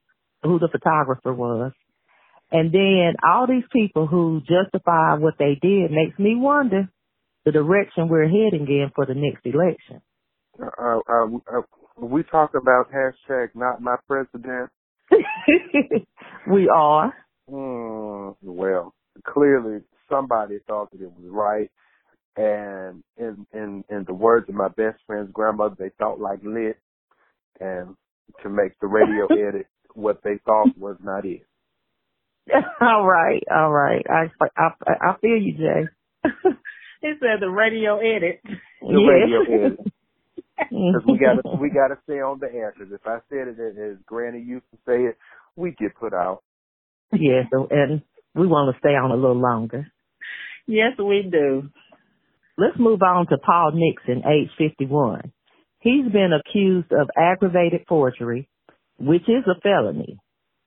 who 0.43 0.59
the 0.59 0.69
photographer 0.71 1.33
was. 1.33 1.73
And 2.51 2.73
then 2.73 3.15
all 3.25 3.47
these 3.47 3.69
people 3.73 4.07
who 4.07 4.41
justify 4.41 5.15
what 5.15 5.35
they 5.39 5.57
did 5.61 5.91
makes 5.91 6.19
me 6.19 6.35
wonder 6.37 6.89
the 7.45 7.53
direction 7.53 8.09
we're 8.09 8.25
heading 8.25 8.67
in 8.69 8.91
for 8.95 9.07
the 9.07 9.15
next 9.15 9.47
election. 9.47 10.03
Uh, 10.61 10.99
uh, 11.09 11.59
uh, 11.59 11.63
we 11.97 12.23
talk 12.25 12.53
about 12.55 12.91
hashtag 12.93 13.49
not 13.55 13.81
my 13.81 13.97
president. 14.09 14.71
we 16.51 16.69
are. 16.69 17.15
Mm, 17.49 18.37
well, 18.43 18.95
clearly 19.25 19.81
somebody 20.09 20.59
thought 20.67 20.91
that 20.93 21.01
it 21.01 21.13
was 21.13 21.29
right. 21.29 21.71
And 22.37 23.03
in 23.17 23.47
in 23.53 23.85
in 23.91 24.05
the 24.07 24.15
words 24.15 24.49
of 24.49 24.55
my 24.55 24.69
best 24.69 24.99
friend's 25.07 25.33
grandmother, 25.33 25.75
they 25.79 25.91
thought 25.99 26.21
like 26.21 26.41
lit, 26.43 26.79
and 27.59 27.97
to 28.43 28.49
make 28.49 28.79
the 28.81 28.87
radio 28.87 29.27
edit, 29.49 29.67
what 29.95 30.23
they 30.23 30.39
thought 30.45 30.77
was 30.79 30.97
not 31.03 31.25
it. 31.25 31.43
all 32.81 33.07
right, 33.07 33.43
all 33.51 33.71
right. 33.71 34.05
I 34.09 34.31
I 34.57 34.71
I 34.87 35.17
feel 35.21 35.37
you, 35.37 35.55
Jay. 35.55 35.89
he 37.03 37.13
said 37.21 37.41
the 37.41 37.51
radio 37.51 37.99
edit. 37.99 38.41
The 38.45 38.59
yeah. 38.81 39.11
radio 39.11 39.65
edit. 39.67 39.81
Because 40.57 41.03
we 41.07 41.19
gotta 41.19 41.57
we 41.59 41.71
gotta 41.71 41.99
stay 42.05 42.21
on 42.21 42.39
the 42.39 42.53
air. 42.53 42.73
Because 42.77 42.93
if 42.93 43.07
I 43.07 43.19
said 43.29 43.49
it 43.49 43.59
as 43.61 43.99
Granny 44.07 44.41
used 44.41 44.67
to 44.73 44.79
say 44.87 45.03
it, 45.05 45.17
we 45.57 45.73
get 45.73 45.95
put 45.97 46.15
out. 46.15 46.43
Yeah, 47.13 47.43
so, 47.53 47.67
and 47.71 48.03
we 48.35 48.47
want 48.47 48.75
to 48.75 48.79
stay 48.79 48.91
on 48.95 49.11
a 49.11 49.15
little 49.15 49.41
longer. 49.41 49.87
Yes, 50.67 50.93
we 50.99 51.29
do. 51.31 51.71
Let's 52.57 52.79
move 52.79 53.01
on 53.03 53.27
to 53.29 53.39
Paul 53.39 53.73
Nixon, 53.75 54.23
age 54.27 54.51
51. 54.59 55.33
He's 55.81 56.13
been 56.13 56.31
accused 56.33 56.93
of 56.93 57.09
aggravated 57.17 57.87
forgery, 57.89 58.49
which 58.99 59.23
is 59.23 59.45
a 59.47 59.59
felony. 59.61 60.19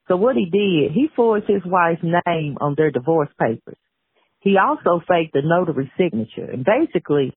So 0.08 0.18
what 0.18 0.36
he 0.36 0.46
did, 0.46 0.92
he 0.92 1.08
forged 1.16 1.48
his 1.48 1.62
wife's 1.66 2.02
name 2.04 2.58
on 2.60 2.74
their 2.76 2.92
divorce 2.92 3.30
papers. 3.40 3.78
He 4.40 4.58
also 4.58 5.02
faked 5.08 5.34
the 5.34 5.42
notary 5.44 5.92
signature 5.98 6.50
and 6.52 6.66
basically 6.66 7.34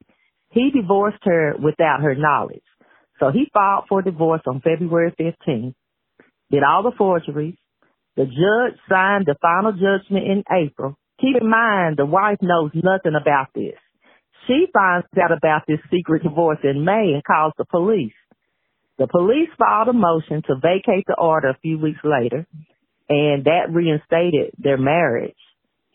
he 0.51 0.71
divorced 0.71 1.23
her 1.23 1.55
without 1.63 2.01
her 2.03 2.15
knowledge. 2.15 2.65
So 3.21 3.31
he 3.31 3.47
filed 3.53 3.85
for 3.89 4.03
divorce 4.03 4.43
on 4.47 4.61
February 4.61 5.15
15th, 5.19 5.75
did 6.51 6.63
all 6.63 6.83
the 6.83 6.97
forgeries. 6.97 7.57
The 8.17 8.25
judge 8.25 8.79
signed 8.89 9.27
the 9.27 9.37
final 9.41 9.73
judgment 9.73 10.27
in 10.27 10.43
April. 10.51 10.97
Keep 11.21 11.43
in 11.43 11.51
mind, 11.51 11.97
the 11.97 12.07
wife 12.07 12.39
knows 12.41 12.71
nothing 12.75 13.15
about 13.21 13.49
this. 13.55 13.77
She 14.47 14.67
finds 14.73 15.07
out 15.21 15.33
about 15.33 15.63
this 15.67 15.81
secret 15.91 16.23
divorce 16.23 16.59
in 16.63 16.85
May 16.85 17.13
and 17.15 17.25
calls 17.25 17.53
the 17.59 17.65
police. 17.65 18.15
The 18.99 19.07
police 19.07 19.51
filed 19.59 19.89
a 19.89 19.93
motion 19.93 20.43
to 20.47 20.55
vacate 20.57 21.05
the 21.07 21.17
order 21.19 21.49
a 21.49 21.59
few 21.61 21.79
weeks 21.79 22.01
later, 22.05 22.47
and 23.09 23.45
that 23.45 23.71
reinstated 23.71 24.53
their 24.59 24.79
marriage. 24.79 25.37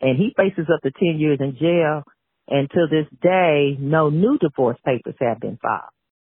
And 0.00 0.16
he 0.16 0.32
faces 0.36 0.66
up 0.72 0.82
to 0.82 0.90
10 0.90 1.18
years 1.18 1.38
in 1.40 1.56
jail, 1.58 2.02
and 2.48 2.70
to 2.70 2.86
this 2.90 3.06
day, 3.20 3.76
no 3.80 4.10
new 4.10 4.38
divorce 4.38 4.78
papers 4.84 5.14
have 5.20 5.40
been 5.40 5.58
filed. 5.60 5.90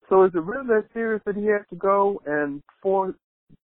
So 0.09 0.23
is 0.23 0.31
it 0.33 0.43
really 0.43 0.67
that 0.67 0.85
serious 0.93 1.21
that 1.25 1.35
he 1.35 1.45
has 1.47 1.61
to 1.69 1.75
go 1.75 2.21
and 2.25 2.61
forge, 2.81 3.15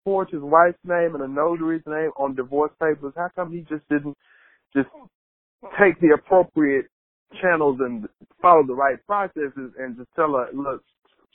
forge 0.06 0.30
his 0.30 0.42
wife's 0.42 0.80
name 0.86 1.16
and 1.16 1.24
a 1.24 1.28
notary's 1.28 1.84
name 1.86 2.12
on 2.18 2.36
divorce 2.36 2.72
papers? 2.80 3.14
How 3.18 3.30
come 3.36 3.52
he 3.52 3.62
just 3.62 3.88
didn't 3.90 4.16
just 4.74 4.88
take 5.78 6.00
the 6.00 6.16
appropriate 6.16 6.86
channels 7.42 7.80
and 7.82 8.08
follow 8.42 8.66
the 8.66 8.74
right 8.74 9.04
processes 9.06 9.74
and 9.78 9.98
just 9.98 10.10
tell 10.16 10.32
her, 10.34 10.48
look, 10.54 10.82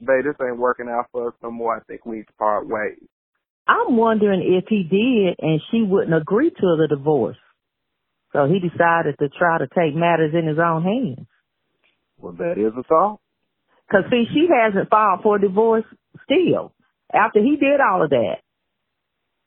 babe, 0.00 0.25
this 0.25 0.37
ain't 0.41 0.59
working 0.59 0.89
out 0.89 1.07
for 1.12 1.29
us 1.29 1.35
no 1.43 1.50
more. 1.50 1.77
I 1.77 1.81
think 1.81 2.07
we 2.07 2.19
need 2.19 2.27
to 2.29 2.33
part 2.35 2.67
ways. 2.67 3.03
I'm 3.67 3.97
wondering 3.97 4.43
if 4.43 4.65
he 4.69 4.83
did 4.83 5.45
and 5.45 5.61
she 5.71 5.83
wouldn't 5.83 6.15
agree 6.15 6.50
to 6.50 6.77
the 6.79 6.87
divorce. 6.89 7.37
So 8.33 8.47
he 8.47 8.61
decided 8.61 9.17
to 9.19 9.29
try 9.29 9.59
to 9.59 9.67
take 9.67 9.95
matters 9.95 10.33
in 10.35 10.47
his 10.47 10.59
own 10.59 10.83
hands. 10.83 11.27
Well, 12.19 12.33
that 12.35 12.53
is 12.59 12.73
a 12.79 12.83
thought. 12.85 13.19
Cause 13.91 14.05
see, 14.11 14.25
she 14.33 14.47
hasn't 14.49 14.89
filed 14.89 15.23
for 15.23 15.39
divorce 15.39 15.85
still 16.25 16.73
after 17.12 17.41
he 17.41 17.57
did 17.57 17.81
all 17.81 18.05
of 18.05 18.11
that. 18.11 18.37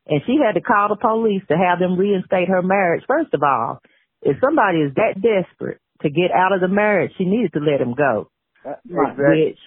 And 0.08 0.22
she 0.26 0.38
had 0.44 0.54
to 0.54 0.62
call 0.62 0.90
the 0.90 0.98
police 1.00 1.44
to 1.48 1.56
have 1.56 1.80
them 1.80 1.98
reinstate 1.98 2.50
her 2.50 2.62
marriage. 2.62 3.04
First 3.08 3.34
of 3.34 3.42
all, 3.44 3.80
if 4.22 4.38
somebody 4.44 4.80
is 4.80 4.94
that 4.96 5.16
desperate 5.16 5.80
to 6.02 6.10
get 6.10 6.32
out 6.32 6.52
of 6.54 6.62
the 6.62 6.68
marriage, 6.68 7.12
she 7.18 7.26
needed 7.26 7.54
to 7.54 7.60
let 7.60 7.80
him 7.80 7.94
go. 7.94 8.30
Uh, 8.66 8.76
exactly. 8.86 9.26
Which 9.28 9.60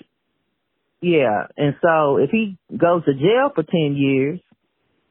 yeah. 1.00 1.46
And 1.56 1.74
so 1.82 2.16
if 2.16 2.30
he 2.30 2.58
goes 2.70 3.04
to 3.04 3.14
jail 3.14 3.50
for 3.54 3.62
10 3.62 3.96
years, 3.96 4.40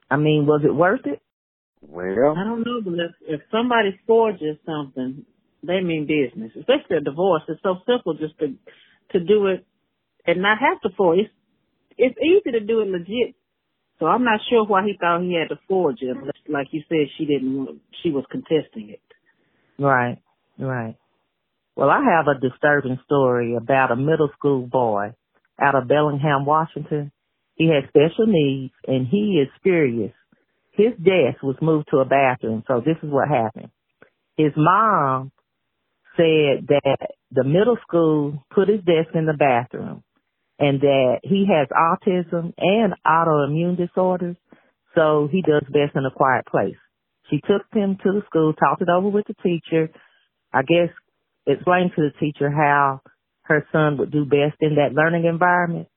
I 0.09 0.17
mean, 0.17 0.45
was 0.45 0.61
it 0.63 0.73
worth 0.73 1.05
it? 1.05 1.21
Well, 1.81 2.35
I 2.35 2.43
don't 2.43 2.65
know, 2.65 2.81
but 2.83 2.93
if, 2.93 3.11
if 3.21 3.41
somebody 3.51 3.99
forges 4.07 4.57
something, 4.65 5.23
they 5.63 5.81
mean 5.81 6.07
business, 6.07 6.51
especially 6.57 6.97
a 6.97 7.01
divorce. 7.01 7.43
It's 7.47 7.61
so 7.61 7.75
simple 7.85 8.15
just 8.15 8.37
to, 8.39 8.55
to 9.13 9.23
do 9.23 9.47
it 9.47 9.65
and 10.25 10.41
not 10.41 10.57
have 10.59 10.81
to 10.81 10.95
forge. 10.97 11.19
It's, 11.19 11.29
it's 11.97 12.17
easy 12.19 12.51
to 12.51 12.65
do 12.65 12.81
it 12.81 12.87
legit. 12.87 13.35
So 13.99 14.07
I'm 14.07 14.23
not 14.23 14.41
sure 14.49 14.65
why 14.65 14.83
he 14.83 14.97
thought 14.99 15.21
he 15.21 15.35
had 15.39 15.53
to 15.53 15.59
forge 15.67 16.01
it. 16.01 16.15
But 16.19 16.35
like 16.51 16.67
you 16.71 16.81
said, 16.89 17.07
she 17.17 17.25
didn't 17.25 17.81
she 18.03 18.11
was 18.11 18.25
contesting 18.29 18.89
it. 18.89 19.01
Right, 19.79 20.17
right. 20.59 20.95
Well, 21.75 21.89
I 21.89 22.01
have 22.15 22.27
a 22.27 22.39
disturbing 22.39 22.99
story 23.05 23.55
about 23.55 23.91
a 23.91 23.95
middle 23.95 24.29
school 24.37 24.65
boy 24.65 25.13
out 25.61 25.75
of 25.75 25.87
Bellingham, 25.87 26.45
Washington. 26.45 27.11
He 27.55 27.69
has 27.69 27.87
special 27.89 28.27
needs 28.27 28.73
and 28.87 29.07
he 29.07 29.41
is 29.41 29.49
furious. 29.63 30.13
His 30.73 30.91
desk 30.97 31.41
was 31.41 31.55
moved 31.61 31.87
to 31.91 31.97
a 31.97 32.05
bathroom. 32.05 32.63
So 32.67 32.81
this 32.85 32.97
is 33.01 33.09
what 33.09 33.29
happened. 33.29 33.69
His 34.37 34.51
mom 34.57 35.31
said 36.17 36.67
that 36.67 36.97
the 37.31 37.43
middle 37.43 37.77
school 37.87 38.43
put 38.53 38.67
his 38.67 38.79
desk 38.79 39.13
in 39.13 39.25
the 39.25 39.37
bathroom 39.37 40.03
and 40.59 40.79
that 40.81 41.19
he 41.23 41.45
has 41.49 41.67
autism 41.69 42.53
and 42.57 42.93
autoimmune 43.05 43.77
disorders. 43.77 44.37
So 44.95 45.27
he 45.31 45.41
does 45.41 45.63
best 45.67 45.95
in 45.95 46.05
a 46.05 46.15
quiet 46.15 46.45
place. 46.45 46.77
She 47.29 47.37
took 47.37 47.63
him 47.73 47.97
to 48.03 48.11
the 48.11 48.21
school, 48.27 48.53
talked 48.53 48.81
it 48.81 48.89
over 48.89 49.09
with 49.09 49.25
the 49.27 49.35
teacher. 49.43 49.89
I 50.53 50.61
guess 50.61 50.89
explained 51.47 51.91
to 51.95 52.01
the 52.01 52.19
teacher 52.19 52.49
how 52.49 53.01
her 53.43 53.65
son 53.71 53.97
would 53.97 54.11
do 54.11 54.25
best 54.25 54.57
in 54.61 54.75
that 54.75 54.93
learning 54.93 55.25
environment. 55.25 55.87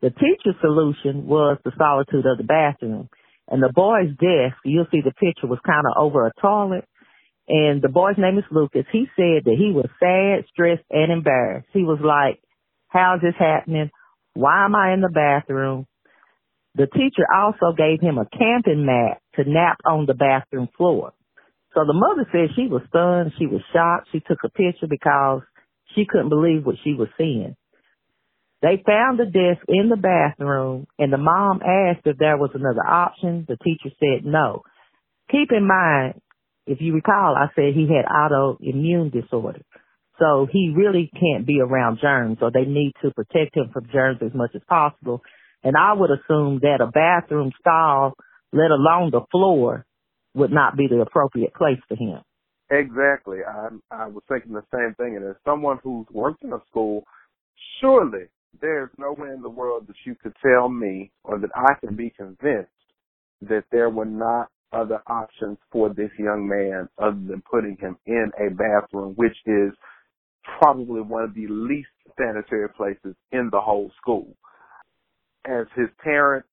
The 0.00 0.10
teacher's 0.10 0.60
solution 0.60 1.26
was 1.26 1.58
the 1.64 1.72
solitude 1.76 2.26
of 2.26 2.38
the 2.38 2.44
bathroom. 2.44 3.08
And 3.48 3.62
the 3.62 3.72
boy's 3.72 4.10
desk, 4.10 4.56
you'll 4.64 4.86
see 4.90 5.00
the 5.04 5.12
picture 5.12 5.46
was 5.46 5.60
kind 5.64 5.86
of 5.86 6.02
over 6.02 6.26
a 6.26 6.32
toilet. 6.40 6.84
And 7.48 7.80
the 7.80 7.88
boy's 7.88 8.18
name 8.18 8.38
is 8.38 8.44
Lucas. 8.50 8.86
He 8.90 9.06
said 9.14 9.44
that 9.44 9.56
he 9.56 9.70
was 9.72 9.86
sad, 10.00 10.44
stressed, 10.50 10.84
and 10.90 11.12
embarrassed. 11.12 11.68
He 11.72 11.82
was 11.82 12.00
like, 12.02 12.40
how's 12.88 13.20
this 13.20 13.34
happening? 13.38 13.90
Why 14.36 14.66
am 14.66 14.76
I 14.76 14.94
in 14.94 15.02
the 15.02 15.10
bathroom? 15.10 15.86
The 16.76 16.86
teacher 16.86 17.26
also 17.34 17.74
gave 17.76 18.00
him 18.00 18.18
a 18.18 18.26
camping 18.26 18.86
mat 18.86 19.20
to 19.36 19.50
nap 19.50 19.78
on 19.86 20.06
the 20.06 20.14
bathroom 20.14 20.68
floor. 20.76 21.12
So 21.74 21.82
the 21.86 21.94
mother 21.94 22.28
said 22.32 22.56
she 22.56 22.68
was 22.68 22.82
stunned. 22.88 23.32
She 23.38 23.46
was 23.46 23.62
shocked. 23.72 24.08
She 24.12 24.20
took 24.20 24.38
a 24.44 24.50
picture 24.50 24.88
because 24.88 25.42
she 25.94 26.06
couldn't 26.08 26.30
believe 26.30 26.66
what 26.66 26.76
she 26.84 26.94
was 26.94 27.08
seeing. 27.18 27.56
They 28.62 28.82
found 28.86 29.18
the 29.20 29.26
desk 29.26 29.64
in 29.68 29.90
the 29.90 29.96
bathroom 29.96 30.86
and 30.98 31.12
the 31.12 31.18
mom 31.18 31.60
asked 31.62 32.06
if 32.06 32.18
there 32.18 32.38
was 32.38 32.50
another 32.54 32.86
option. 32.86 33.46
The 33.48 33.56
teacher 33.58 33.94
said 34.00 34.24
no. 34.24 34.62
Keep 35.30 35.52
in 35.52 35.66
mind, 35.66 36.20
if 36.66 36.80
you 36.80 36.94
recall, 36.94 37.36
I 37.36 37.48
said 37.54 37.74
he 37.74 37.88
had 37.88 38.06
autoimmune 38.06 39.12
disorder. 39.12 39.62
So 40.18 40.46
he 40.50 40.72
really 40.74 41.10
can't 41.12 41.46
be 41.46 41.60
around 41.60 41.98
germs 42.00 42.38
or 42.40 42.50
they 42.50 42.64
need 42.64 42.92
to 43.02 43.10
protect 43.10 43.56
him 43.56 43.70
from 43.72 43.88
germs 43.92 44.20
as 44.24 44.34
much 44.34 44.50
as 44.54 44.62
possible. 44.68 45.22
And 45.62 45.76
I 45.76 45.92
would 45.92 46.10
assume 46.10 46.60
that 46.62 46.80
a 46.80 46.86
bathroom 46.86 47.52
stall, 47.60 48.14
let 48.52 48.70
alone 48.70 49.10
the 49.10 49.22
floor, 49.30 49.84
would 50.34 50.52
not 50.52 50.76
be 50.76 50.86
the 50.88 51.00
appropriate 51.00 51.54
place 51.54 51.80
for 51.88 51.96
him. 51.96 52.20
Exactly. 52.70 53.38
I 53.46 53.68
I 53.90 54.06
was 54.06 54.22
thinking 54.28 54.52
the 54.52 54.64
same 54.74 54.94
thing. 54.94 55.16
And 55.16 55.24
as 55.28 55.36
someone 55.44 55.78
who's 55.82 56.06
worked 56.10 56.42
in 56.42 56.52
a 56.52 56.60
school, 56.70 57.04
surely 57.80 58.26
there's 58.60 58.90
no 58.98 59.12
way 59.12 59.28
in 59.28 59.42
the 59.42 59.50
world 59.50 59.86
that 59.86 59.96
you 60.04 60.14
could 60.22 60.34
tell 60.42 60.68
me 60.68 61.10
or 61.24 61.38
that 61.38 61.50
I 61.54 61.74
can 61.84 61.94
be 61.94 62.10
convinced 62.16 62.70
that 63.42 63.64
there 63.70 63.90
were 63.90 64.06
not 64.06 64.48
other 64.72 65.02
options 65.06 65.58
for 65.70 65.88
this 65.90 66.10
young 66.18 66.48
man 66.48 66.88
other 66.98 67.20
than 67.28 67.42
putting 67.50 67.76
him 67.76 67.96
in 68.06 68.30
a 68.38 68.50
bathroom, 68.50 69.14
which 69.14 69.36
is 69.46 69.72
probably 70.58 71.00
one 71.00 71.24
of 71.24 71.34
the 71.34 71.46
least 71.48 71.88
sanitary 72.16 72.68
places 72.70 73.14
in 73.32 73.48
the 73.50 73.60
whole 73.60 73.90
school. 74.00 74.36
As 75.44 75.66
his 75.76 75.88
parent, 76.02 76.44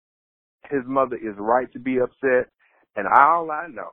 his 0.70 0.82
mother 0.86 1.16
is 1.16 1.36
right 1.38 1.72
to 1.74 1.80
be 1.80 2.00
upset, 2.00 2.50
and 2.96 3.08
all 3.08 3.50
I 3.52 3.68
know 3.68 3.92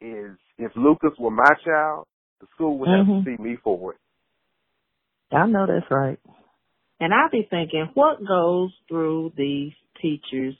is 0.00 0.36
if 0.58 0.72
Lucas 0.76 1.12
were 1.18 1.30
my 1.30 1.54
child, 1.64 2.06
the 2.40 2.46
school 2.54 2.78
would 2.78 2.88
have 2.88 3.06
Mhm. 3.06 3.24
to 3.24 3.36
see 3.36 3.42
me 3.42 3.56
for 3.56 3.92
it. 3.92 3.98
I 5.30 5.46
know 5.46 5.66
that's 5.66 5.90
right. 5.90 6.18
And 7.00 7.14
I'll 7.14 7.30
be 7.30 7.42
thinking, 7.42 7.86
what 7.94 8.24
goes 8.24 8.76
through 8.88 9.30
these 9.36 9.72
teachers' 10.00 10.56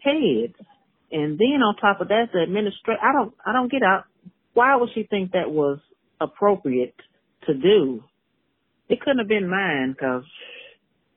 heads? 0.00 0.54
And 1.10 1.38
then 1.38 1.62
on 1.62 1.76
top 1.76 2.00
of 2.00 2.08
that, 2.08 2.32
the 2.32 2.42
administrator, 2.42 3.00
I 3.02 3.12
don't, 3.12 3.34
I 3.44 3.52
don't 3.52 3.70
get 3.70 3.82
out. 3.82 4.04
Why 4.54 4.76
would 4.76 4.90
she 4.94 5.02
think 5.04 5.32
that 5.32 5.50
was 5.50 5.80
appropriate 6.20 6.94
to 7.46 7.54
do? 7.54 8.04
It 8.88 9.00
couldn't 9.00 9.18
have 9.18 9.28
been 9.28 9.48
mine 9.48 9.92
because 9.92 10.24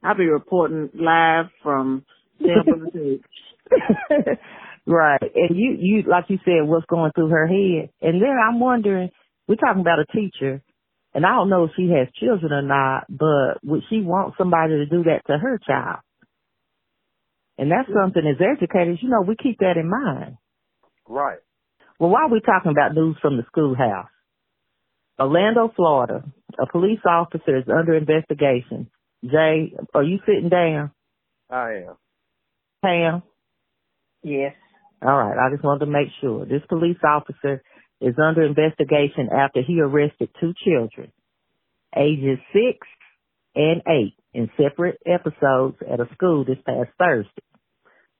I'll 0.03 0.17
be 0.17 0.25
reporting 0.25 0.89
live 0.93 1.47
from 1.63 2.05
right. 4.85 5.21
And 5.35 5.57
you, 5.57 5.75
you, 5.79 6.03
like 6.07 6.25
you 6.27 6.37
said, 6.45 6.67
what's 6.67 6.85
going 6.85 7.11
through 7.13 7.29
her 7.29 7.47
head. 7.47 7.89
And 8.01 8.21
then 8.21 8.35
I'm 8.47 8.59
wondering, 8.59 9.09
we're 9.47 9.55
talking 9.55 9.81
about 9.81 9.99
a 9.99 10.05
teacher, 10.05 10.61
and 11.13 11.25
I 11.25 11.29
don't 11.29 11.49
know 11.49 11.65
if 11.65 11.71
she 11.75 11.89
has 11.89 12.07
children 12.19 12.51
or 12.51 12.61
not, 12.61 13.05
but 13.09 13.63
would 13.63 13.83
she 13.89 14.01
want 14.01 14.35
somebody 14.37 14.73
to 14.73 14.85
do 14.85 15.03
that 15.03 15.21
to 15.27 15.37
her 15.37 15.59
child? 15.65 15.99
And 17.57 17.71
that's 17.71 17.87
mm-hmm. 17.87 17.99
something 18.03 18.23
as 18.27 18.41
educators, 18.41 18.99
you 19.01 19.09
know, 19.09 19.21
we 19.21 19.35
keep 19.41 19.59
that 19.59 19.77
in 19.77 19.89
mind. 19.89 20.37
Right. 21.07 21.39
Well, 21.99 22.09
why 22.09 22.23
are 22.23 22.29
we're 22.29 22.41
talking 22.41 22.71
about 22.71 22.93
news 22.93 23.15
from 23.21 23.37
the 23.37 23.43
schoolhouse, 23.47 24.09
Orlando, 25.19 25.71
Florida, 25.75 26.23
a 26.59 26.65
police 26.71 26.99
officer 27.07 27.57
is 27.57 27.65
under 27.69 27.95
investigation. 27.95 28.89
Jay, 29.23 29.73
are 29.93 30.03
you 30.03 30.19
sitting 30.25 30.49
down? 30.49 30.91
I 31.49 31.85
am. 31.87 31.95
Pam? 32.83 33.23
Yes. 34.23 34.53
All 35.01 35.17
right. 35.17 35.37
I 35.37 35.51
just 35.51 35.63
wanted 35.63 35.85
to 35.85 35.91
make 35.91 36.09
sure. 36.21 36.45
This 36.45 36.61
police 36.67 36.97
officer 37.07 37.61
is 38.01 38.15
under 38.21 38.43
investigation 38.43 39.29
after 39.35 39.61
he 39.65 39.79
arrested 39.79 40.29
two 40.39 40.53
children, 40.65 41.11
ages 41.95 42.39
six 42.51 42.85
and 43.55 43.81
eight, 43.87 44.15
in 44.33 44.49
separate 44.57 44.99
episodes 45.05 45.77
at 45.89 46.01
a 46.01 46.13
school 46.13 46.43
this 46.43 46.57
past 46.65 46.89
Thursday. 46.99 47.29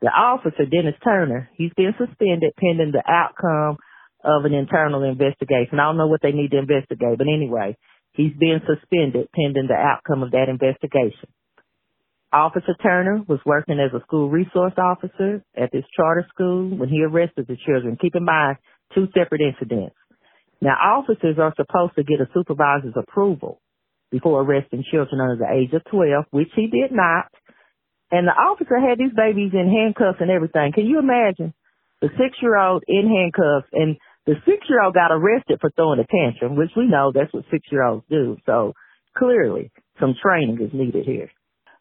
The 0.02 0.08
officer, 0.08 0.66
Dennis 0.66 0.96
Turner, 1.04 1.50
he's 1.56 1.74
been 1.76 1.94
suspended 1.98 2.54
pending 2.58 2.94
the 2.94 3.04
outcome 3.06 3.78
of 4.26 4.46
an 4.46 4.54
internal 4.54 5.04
investigation. 5.04 5.80
I 5.80 5.86
don't 5.86 5.98
know 5.98 6.08
what 6.08 6.22
they 6.22 6.32
need 6.32 6.52
to 6.52 6.58
investigate, 6.58 7.18
but 7.18 7.28
anyway, 7.30 7.78
he's 8.14 8.34
been 8.34 8.60
suspended 8.66 9.30
pending 9.32 9.68
the 9.70 9.78
outcome 9.78 10.24
of 10.24 10.32
that 10.32 10.50
investigation. 10.50 11.30
Officer 12.34 12.76
Turner 12.82 13.24
was 13.28 13.40
working 13.46 13.80
as 13.80 13.94
a 13.94 14.04
school 14.04 14.30
resource 14.30 14.74
officer 14.78 15.44
at 15.56 15.72
this 15.72 15.86
charter 15.96 16.26
school 16.34 16.76
when 16.76 16.90
he 16.90 17.04
arrested 17.04 17.46
the 17.48 17.56
children. 17.66 17.98
Keep 18.02 18.16
in 18.16 18.26
mind, 18.26 18.58
two 18.94 19.08
separate 19.18 19.42
incidents. 19.42 19.96
Now, 20.60 20.74
officers 20.74 21.38
are 21.40 21.54
supposed 21.56 21.96
to 21.96 22.04
get 22.04 22.20
a 22.20 22.28
supervisor's 22.34 22.96
approval 22.98 23.62
before 24.12 24.42
arresting 24.42 24.84
children 24.92 25.22
under 25.22 25.38
the 25.38 25.54
age 25.54 25.74
of 25.74 25.84
12, 25.92 26.26
which 26.32 26.50
he 26.56 26.68
did 26.68 26.92
not. 26.92 27.28
And 28.12 28.28
the 28.28 28.32
officer 28.32 28.80
had 28.80 28.98
these 28.98 29.16
babies 29.16 29.52
in 29.54 29.72
handcuffs 29.72 30.20
and 30.20 30.32
everything. 30.32 30.72
Can 30.74 30.86
you 30.86 31.00
imagine? 31.00 31.54
The 32.02 32.10
six-year-old 32.18 32.84
in 32.88 33.08
handcuffs 33.08 33.70
and 33.72 33.98
the 34.26 34.36
six-year-old 34.46 34.94
got 34.94 35.12
arrested 35.12 35.60
for 35.62 35.70
throwing 35.72 36.00
a 36.00 36.06
tantrum, 36.08 36.56
which 36.56 36.72
we 36.76 36.88
know 36.88 37.12
that's 37.14 37.34
what 37.34 37.46
six-year-olds 37.52 38.06
do. 38.10 38.38
So 38.46 38.74
clearly 39.18 39.72
some 40.00 40.16
training 40.22 40.60
is 40.62 40.74
needed 40.74 41.06
here. 41.06 41.30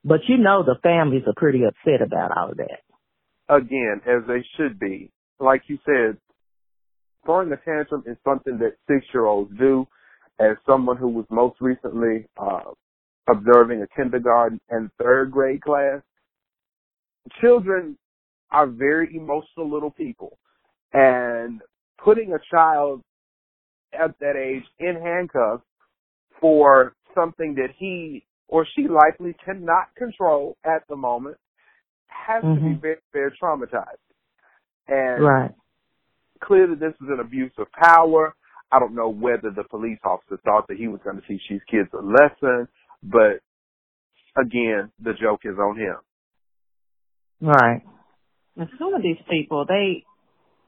But 0.04 0.20
you 0.28 0.36
know 0.36 0.62
the 0.62 0.76
families 0.82 1.22
are 1.26 1.34
pretty 1.36 1.62
upset 1.64 2.02
about 2.06 2.36
all 2.36 2.50
of 2.50 2.58
that. 2.58 2.80
Again, 3.48 4.00
as 4.06 4.26
they 4.28 4.44
should 4.56 4.78
be. 4.78 5.10
Like 5.40 5.62
you 5.66 5.78
said, 5.84 6.18
throwing 7.24 7.52
a 7.52 7.56
tantrum 7.56 8.04
is 8.06 8.16
something 8.24 8.58
that 8.58 8.76
six-year-olds 8.88 9.52
do. 9.58 9.86
As 10.38 10.56
someone 10.66 10.96
who 10.96 11.08
was 11.08 11.26
most 11.30 11.56
recently 11.60 12.26
uh, 12.36 12.72
observing 13.28 13.82
a 13.82 13.86
kindergarten 13.96 14.60
and 14.68 14.90
third 15.00 15.30
grade 15.30 15.62
class, 15.62 16.02
children 17.40 17.96
are 18.50 18.66
very 18.66 19.16
emotional 19.16 19.70
little 19.70 19.90
people. 19.90 20.38
And 20.92 21.60
putting 22.04 22.32
a 22.32 22.38
child 22.54 23.02
at 23.92 24.18
that 24.20 24.36
age 24.36 24.64
in 24.78 25.00
handcuffs 25.00 25.64
for 26.40 26.94
something 27.14 27.54
that 27.54 27.68
he 27.78 28.26
or 28.48 28.66
she 28.76 28.86
likely 28.86 29.34
cannot 29.44 29.94
control 29.96 30.56
at 30.64 30.82
the 30.88 30.96
moment 30.96 31.36
has 32.06 32.42
to 32.42 32.60
be 32.60 32.74
Mhm. 32.74 32.80
very, 32.80 33.00
very 33.12 33.30
traumatized. 33.32 33.98
And 34.86 35.22
Right. 35.24 35.54
clearly 36.40 36.74
this 36.74 36.94
is 37.00 37.08
an 37.08 37.20
abuse 37.20 37.52
of 37.58 37.70
power. 37.72 38.34
I 38.70 38.78
don't 38.78 38.94
know 38.94 39.08
whether 39.08 39.50
the 39.50 39.64
police 39.64 39.98
officer 40.04 40.36
thought 40.38 40.66
that 40.68 40.76
he 40.76 40.88
was 40.88 41.00
going 41.02 41.20
to 41.20 41.26
teach 41.26 41.42
these 41.48 41.64
kids 41.64 41.92
a 41.94 42.02
lesson, 42.02 42.68
but 43.02 43.40
again, 44.36 44.92
the 44.98 45.14
joke 45.14 45.44
is 45.44 45.58
on 45.58 45.76
him. 45.76 45.96
Right. 47.40 47.82
And 48.56 48.68
some 48.78 48.94
of 48.94 49.02
these 49.02 49.20
people, 49.28 49.64
they 49.66 50.04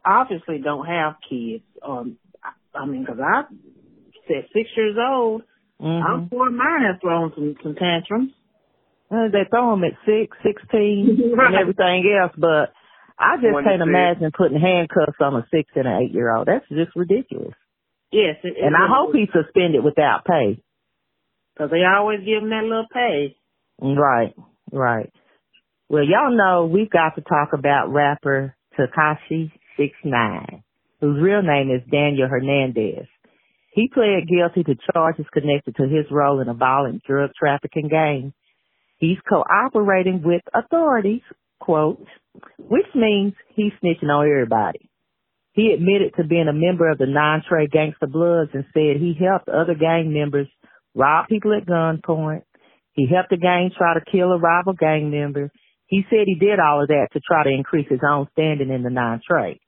obviously 0.06 0.58
don't 0.62 0.86
have 0.86 1.14
kids. 1.28 1.64
Um, 1.86 2.16
I, 2.42 2.78
I 2.78 2.86
mean, 2.86 3.02
because 3.04 3.20
I 3.20 3.42
said 4.28 4.46
six 4.52 4.68
years 4.76 4.96
old, 4.98 5.42
Mhm. 5.80 6.02
I'm 6.02 6.28
sure 6.30 6.50
mine 6.50 6.82
have 6.90 7.00
thrown 7.02 7.32
some, 7.34 7.54
some 7.62 7.74
tantrums. 7.74 8.30
Uh, 9.10 9.28
They 9.30 9.44
throw 9.50 9.70
them 9.72 9.84
at 9.84 9.92
six, 10.06 10.36
sixteen, 10.42 11.32
Right. 11.36 11.46
and 11.52 11.56
everything 11.56 12.16
else, 12.20 12.32
but 12.38 12.72
I 13.18 13.36
just 13.36 13.54
When 13.54 13.64
can't 13.64 13.82
imagine 13.82 14.30
putting 14.36 14.58
handcuffs 14.60 15.20
on 15.20 15.36
a 15.36 15.46
six 15.50 15.70
and 15.76 15.86
an 15.86 16.02
eight 16.02 16.12
year 16.12 16.34
old. 16.34 16.46
That's 16.48 16.66
just 16.68 16.96
ridiculous. 16.96 17.54
Yes, 18.10 18.36
it, 18.42 18.56
And 18.62 18.74
I 18.74 18.86
hope 18.88 19.14
he's 19.14 19.28
suspended 19.32 19.82
without 19.84 20.24
pay. 20.24 20.60
because 21.54 21.70
they 21.70 21.84
always 21.84 22.20
give 22.20 22.42
him 22.42 22.50
that 22.50 22.64
little 22.64 22.86
pay. 22.92 23.36
Right, 23.80 24.34
right. 24.72 25.12
Well, 25.88 26.04
y'all 26.04 26.34
know 26.36 26.66
we've 26.66 26.90
got 26.90 27.14
to 27.16 27.20
talk 27.22 27.52
about 27.52 27.92
rapper 27.92 28.54
Tekashi 28.78 29.50
Six 29.76 29.92
Nine, 30.04 30.62
whose 31.00 31.22
real 31.22 31.42
name 31.42 31.70
is 31.70 31.82
Daniel 31.90 32.28
Hernandez. 32.28 33.06
He 33.72 33.90
pled 33.92 34.28
guilty 34.28 34.64
to 34.64 34.76
charges 34.92 35.26
connected 35.32 35.76
to 35.76 35.82
his 35.82 36.06
role 36.10 36.40
in 36.40 36.48
a 36.48 36.54
violent 36.54 37.02
drug 37.04 37.30
trafficking 37.38 37.88
gang. 37.88 38.32
He's 38.98 39.18
cooperating 39.28 40.22
with 40.24 40.40
authorities, 40.54 41.20
quote, 41.60 42.06
which 42.58 42.86
means 42.94 43.34
he's 43.54 43.72
snitching 43.82 44.08
on 44.08 44.26
everybody. 44.26 44.88
He 45.52 45.72
admitted 45.72 46.14
to 46.16 46.24
being 46.24 46.48
a 46.48 46.52
member 46.52 46.90
of 46.90 46.98
the 46.98 47.06
Nine 47.06 47.42
Trey 47.48 47.66
Gangster 47.66 48.06
Bloods 48.06 48.50
and 48.54 48.64
said 48.72 48.96
he 49.00 49.14
helped 49.18 49.48
other 49.48 49.74
gang 49.74 50.12
members 50.12 50.48
rob 50.94 51.28
people 51.28 51.54
at 51.54 51.66
gunpoint. 51.66 52.42
He 52.92 53.06
helped 53.06 53.30
the 53.30 53.36
gang 53.36 53.70
try 53.76 53.94
to 53.94 54.10
kill 54.10 54.32
a 54.32 54.38
rival 54.38 54.72
gang 54.72 55.10
member. 55.10 55.50
He 55.86 56.02
said 56.08 56.24
he 56.26 56.34
did 56.34 56.58
all 56.58 56.82
of 56.82 56.88
that 56.88 57.08
to 57.12 57.20
try 57.20 57.44
to 57.44 57.50
increase 57.50 57.88
his 57.88 58.00
own 58.06 58.26
standing 58.32 58.70
in 58.70 58.82
the 58.82 58.90
Nine 58.90 59.20
Trey. 59.26 59.60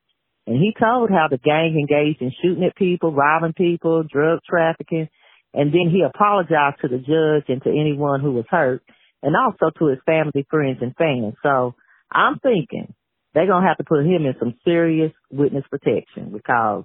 And 0.49 0.57
he 0.57 0.73
told 0.81 1.11
how 1.11 1.29
the 1.31 1.37
gang 1.37 1.77
engaged 1.79 2.23
in 2.23 2.33
shooting 2.41 2.65
at 2.65 2.75
people, 2.75 3.13
robbing 3.13 3.53
people, 3.53 4.03
drug 4.03 4.39
trafficking, 4.49 5.07
and 5.53 5.71
then 5.71 5.91
he 5.93 6.01
apologized 6.01 6.81
to 6.81 6.89
the 6.89 6.97
judge 6.97 7.45
and 7.49 7.63
to 7.65 7.69
anyone 7.69 8.23
who 8.23 8.33
was 8.33 8.47
hurt, 8.49 8.83
and 9.23 9.37
also 9.37 9.71
to 9.79 9.89
his 9.89 9.99
family, 10.07 10.47
friends, 10.49 10.79
and 10.81 10.97
fans. 10.97 11.35
So 11.43 11.75
I'm 12.11 12.39
thinking 12.39 12.95
they're 13.35 13.47
gonna 13.47 13.69
have 13.69 13.77
to 13.77 13.85
put 13.85 14.07
him 14.07 14.25
in 14.25 14.37
some 14.39 14.55
serious 14.65 15.13
witness 15.31 15.65
protection 15.69 16.33
because 16.33 16.85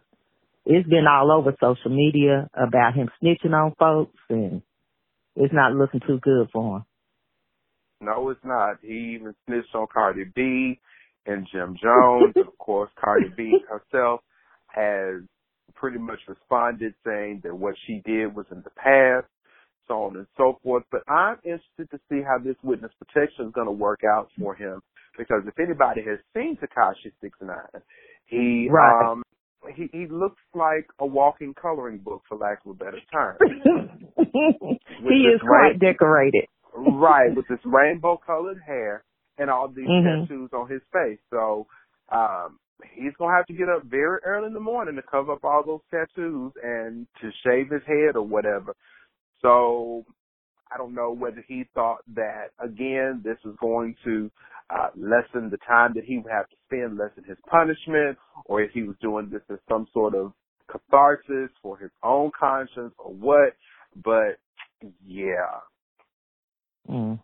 it's 0.65 0.89
been 0.89 1.08
all 1.08 1.32
over 1.32 1.56
social 1.58 1.89
media 1.89 2.49
about 2.54 2.95
him 2.95 3.10
snitching 3.23 3.54
on 3.54 3.76
folks, 3.80 4.19
and 4.30 4.62
it's 5.38 5.54
not 5.54 5.71
looking 5.71 6.02
too 6.02 6.19
good 6.21 6.49
for 6.52 6.80
him. 6.80 6.86
No, 8.02 8.30
it's 8.30 8.43
not. 8.43 8.80
He 8.82 9.15
even 9.15 9.34
snitched 9.47 9.73
on 9.73 9.88
Cardi 9.88 10.26
B 10.36 10.82
and 11.26 11.48
Jim 11.52 11.76
Jones. 11.82 12.34
of 12.38 12.58
course, 12.58 12.90
Cardi 13.04 13.30
B 13.36 13.58
herself 13.70 14.22
has 14.68 15.22
pretty 15.76 15.98
much 16.00 16.20
responded 16.28 16.94
saying 17.06 17.42
that 17.44 17.56
what 17.56 17.76
she 17.88 18.02
did 18.06 18.36
was 18.36 18.46
in 18.52 18.62
the 18.64 18.70
past, 18.72 19.28
so 19.88 20.04
on 20.04 20.16
and 20.18 20.28
so 20.38 20.60
forth. 20.64 20.84
But 20.92 21.02
I'm 21.10 21.38
interested 21.44 21.90
to 21.92 22.00
see 22.10 22.22
how 22.22 22.38
this 22.44 22.56
witness 22.64 22.92
protection 23.00 23.48
is 23.48 23.54
going 23.54 23.68
to 23.68 23.72
work 23.74 24.02
out 24.04 24.30
for 24.40 24.56
him 24.56 24.82
because 25.18 25.42
if 25.48 25.58
anybody 25.60 26.02
has 26.08 26.20
seen 26.34 26.58
Tekashi 26.58 27.12
Six 27.22 27.38
Nine, 27.42 27.82
he 28.26 28.68
Right. 28.72 29.12
um 29.12 29.24
he 29.76 29.88
he 29.94 30.08
looks 30.08 30.42
like 30.54 30.88
a 31.00 31.06
walking 31.06 31.54
coloring 31.54 31.98
book, 32.00 32.22
for 32.28 32.38
lack 32.38 32.60
of 32.66 32.72
a 32.72 32.74
better 32.74 33.00
term. 33.12 33.38
he 34.18 35.16
is 35.34 35.40
quite 35.42 35.50
right- 35.50 35.80
decorated. 35.80 36.46
right, 36.76 37.30
with 37.36 37.48
this 37.48 37.60
rainbow 37.66 38.18
colored 38.26 38.60
hair 38.66 39.04
and 39.38 39.50
all 39.50 39.67
these 39.67 39.88
Mhm. 39.88 40.28
tattoos 40.28 40.54
on 40.54 40.69
his 40.69 40.82
face. 40.91 41.19
So 41.30 41.67
um 42.10 42.60
he's 42.93 43.13
gonna 43.15 43.36
have 43.36 43.46
to 43.48 43.54
get 43.54 43.69
up 43.69 43.84
very 43.84 44.19
early 44.24 44.48
in 44.48 44.54
the 44.54 44.60
morning 44.60 44.96
to 44.96 45.02
cover 45.04 45.34
up 45.34 45.43
all 45.43 45.63
those 45.63 45.82
tattoos 45.89 46.54
and 46.63 47.08
to 47.22 47.32
shave 47.43 47.69
his 47.69 47.84
head 47.84 48.15
or 48.15 48.24
whatever. 48.28 48.76
So 49.41 50.06
I 50.72 50.78
don't 50.78 50.96
know 50.96 51.12
whether 51.12 51.41
he 51.48 51.65
thought 51.76 52.02
that 52.15 52.52
again 52.60 53.22
this 53.24 53.38
was 53.43 53.56
going 53.58 53.96
to 54.06 54.32
uh, 54.69 54.89
lessen 54.96 55.50
the 55.50 55.58
time 55.67 55.93
that 55.93 56.06
he 56.06 56.17
would 56.17 56.32
have 56.32 56.50
to 56.50 56.56
spend, 56.65 56.98
lessen 56.98 57.24
his 57.26 57.38
punishment, 57.48 58.17
or 58.46 58.62
if 58.62 58.72
he 58.72 58.84
was 58.84 58.96
doing 59.02 59.30
this 59.30 59.41
as 59.52 59.60
some 59.69 59.88
sort 59.93 60.15
of 60.15 60.34
catharsis 60.72 61.52
for 61.62 61.78
his 61.78 61.91
own 62.02 62.32
conscience 62.38 62.93
or 62.98 63.13
what. 63.13 63.56
But 64.04 64.39
yeah. 65.06 65.60
Mm. 66.89 67.19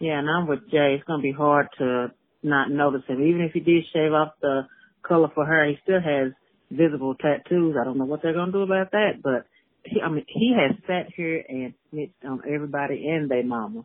Yeah, 0.00 0.18
and 0.18 0.28
I'm 0.30 0.48
with 0.48 0.70
Jay. 0.70 0.96
It's 0.96 1.04
gonna 1.04 1.22
be 1.22 1.32
hard 1.32 1.68
to 1.78 2.08
not 2.42 2.70
notice 2.70 3.02
him. 3.06 3.22
Even 3.22 3.42
if 3.42 3.52
he 3.52 3.60
did 3.60 3.84
shave 3.92 4.12
off 4.12 4.32
the 4.40 4.62
color 5.06 5.28
for 5.34 5.44
her, 5.44 5.68
he 5.68 5.76
still 5.82 6.00
has 6.00 6.32
visible 6.70 7.14
tattoos. 7.14 7.76
I 7.78 7.84
don't 7.84 7.98
know 7.98 8.06
what 8.06 8.22
they're 8.22 8.32
gonna 8.32 8.50
do 8.50 8.62
about 8.62 8.92
that, 8.92 9.20
but 9.22 9.46
he, 9.84 10.00
I 10.00 10.08
mean, 10.08 10.24
he 10.26 10.56
has 10.56 10.76
sat 10.86 11.12
here 11.14 11.44
and 11.46 11.74
snitched 11.90 12.24
on 12.24 12.42
everybody 12.48 13.06
and 13.08 13.30
their 13.30 13.44
mama, 13.44 13.84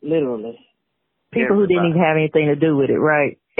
literally. 0.00 0.58
People 1.32 1.56
who 1.56 1.66
didn't 1.66 1.90
even 1.90 2.02
have 2.02 2.16
anything 2.16 2.46
to 2.46 2.56
do 2.56 2.76
with 2.76 2.90
it, 2.90 2.98
right? 2.98 3.38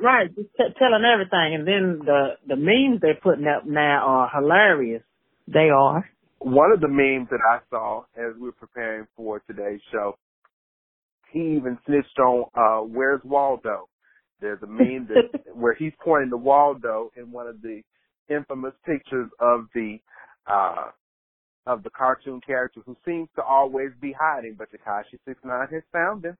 right, 0.00 0.34
just 0.34 0.48
t- 0.56 0.74
telling 0.78 1.04
everything, 1.04 1.54
and 1.54 1.66
then 1.66 2.00
the 2.04 2.36
the 2.46 2.56
memes 2.56 3.00
they're 3.00 3.14
putting 3.22 3.46
up 3.46 3.64
now 3.66 4.04
are 4.06 4.30
hilarious. 4.34 5.02
They 5.48 5.70
are. 5.70 6.08
One 6.38 6.72
of 6.72 6.80
the 6.80 6.88
memes 6.88 7.28
that 7.30 7.40
I 7.40 7.60
saw 7.70 8.04
as 8.16 8.34
we 8.34 8.46
were 8.46 8.52
preparing 8.52 9.06
for 9.16 9.40
today's 9.46 9.80
show, 9.92 10.16
he 11.32 11.56
even 11.56 11.78
snitched 11.86 12.18
on 12.18 12.44
uh 12.54 12.84
Where's 12.86 13.20
Waldo. 13.24 13.88
There's 14.40 14.62
a 14.62 14.66
meme 14.68 15.08
that 15.08 15.54
where 15.54 15.74
he's 15.74 15.92
pointing 16.04 16.30
to 16.30 16.36
Waldo 16.36 17.10
in 17.16 17.32
one 17.32 17.46
of 17.46 17.62
the 17.62 17.82
infamous 18.28 18.74
pictures 18.86 19.30
of 19.40 19.66
the 19.74 19.98
uh 20.46 20.90
of 21.66 21.82
the 21.82 21.90
cartoon 21.90 22.40
character 22.44 22.80
who 22.84 22.96
seems 23.04 23.28
to 23.36 23.42
always 23.42 23.90
be 24.00 24.12
hiding, 24.18 24.56
but 24.58 24.68
Tekashi 24.72 25.18
Six 25.26 25.38
Nine 25.44 25.68
has 25.72 25.82
found 25.92 26.24
him. 26.24 26.36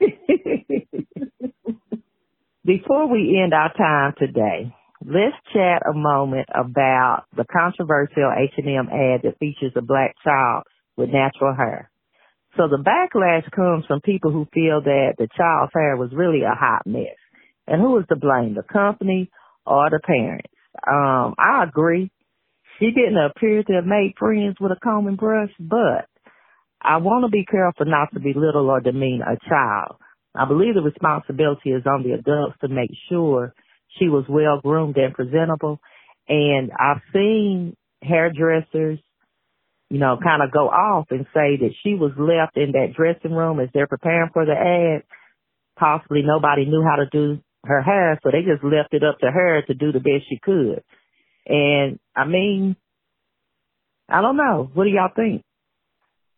Before 2.64 3.10
we 3.10 3.40
end 3.42 3.52
our 3.54 3.72
time 3.72 4.14
today, 4.18 4.72
let's 5.04 5.34
chat 5.52 5.82
a 5.88 5.92
moment 5.92 6.48
about 6.54 7.24
the 7.36 7.44
controversial 7.50 8.30
H&M 8.36 8.88
ad 8.88 9.22
that 9.24 9.38
features 9.40 9.72
a 9.74 9.82
black 9.82 10.14
child 10.22 10.64
with 10.96 11.08
natural 11.08 11.54
hair. 11.56 11.90
So 12.56 12.68
the 12.68 12.82
backlash 12.82 13.50
comes 13.50 13.84
from 13.86 14.00
people 14.00 14.32
who 14.32 14.46
feel 14.52 14.80
that 14.82 15.14
the 15.18 15.28
child's 15.36 15.72
hair 15.74 15.96
was 15.96 16.10
really 16.12 16.42
a 16.42 16.54
hot 16.54 16.82
mess. 16.86 17.16
And 17.66 17.80
who 17.80 17.98
is 17.98 18.06
to 18.08 18.16
blame, 18.16 18.54
the 18.54 18.62
company 18.62 19.30
or 19.66 19.90
the 19.90 20.00
parents? 20.04 20.48
Um, 20.86 21.34
I 21.38 21.64
agree. 21.68 22.10
She 22.78 22.86
didn't 22.86 23.18
appear 23.18 23.62
to 23.62 23.72
have 23.74 23.84
made 23.84 24.14
friends 24.18 24.56
with 24.60 24.72
a 24.72 24.80
comb 24.82 25.06
and 25.06 25.16
brush, 25.16 25.50
but 25.58 26.06
I 26.80 26.98
want 26.98 27.24
to 27.24 27.30
be 27.30 27.44
careful 27.44 27.86
not 27.86 28.12
to 28.14 28.20
belittle 28.20 28.70
or 28.70 28.80
demean 28.80 29.20
a 29.22 29.36
child. 29.48 29.96
I 30.34 30.46
believe 30.46 30.74
the 30.74 30.82
responsibility 30.82 31.70
is 31.70 31.82
on 31.86 32.04
the 32.04 32.12
adults 32.12 32.56
to 32.60 32.68
make 32.68 32.90
sure 33.08 33.54
she 33.98 34.08
was 34.08 34.24
well 34.28 34.60
groomed 34.62 34.96
and 34.96 35.12
presentable. 35.12 35.80
And 36.28 36.70
I've 36.78 37.02
seen 37.12 37.76
hairdressers, 38.02 39.00
you 39.90 39.98
know, 39.98 40.18
kind 40.22 40.42
of 40.42 40.52
go 40.52 40.68
off 40.68 41.06
and 41.10 41.26
say 41.34 41.56
that 41.56 41.70
she 41.82 41.94
was 41.94 42.12
left 42.18 42.56
in 42.56 42.72
that 42.72 42.94
dressing 42.96 43.32
room 43.34 43.58
as 43.60 43.68
they're 43.72 43.86
preparing 43.86 44.30
for 44.32 44.44
the 44.44 44.52
ad. 44.52 45.02
Possibly 45.78 46.22
nobody 46.22 46.66
knew 46.66 46.82
how 46.82 46.96
to 46.96 47.06
do 47.10 47.40
her 47.64 47.82
hair, 47.82 48.18
so 48.22 48.30
they 48.30 48.42
just 48.42 48.62
left 48.64 48.92
it 48.92 49.02
up 49.02 49.18
to 49.20 49.30
her 49.30 49.62
to 49.62 49.74
do 49.74 49.92
the 49.92 50.00
best 50.00 50.28
she 50.28 50.38
could. 50.42 50.82
And 51.46 51.98
I 52.14 52.26
mean, 52.26 52.76
I 54.08 54.20
don't 54.20 54.36
know. 54.36 54.70
What 54.72 54.84
do 54.84 54.90
y'all 54.90 55.08
think? 55.14 55.42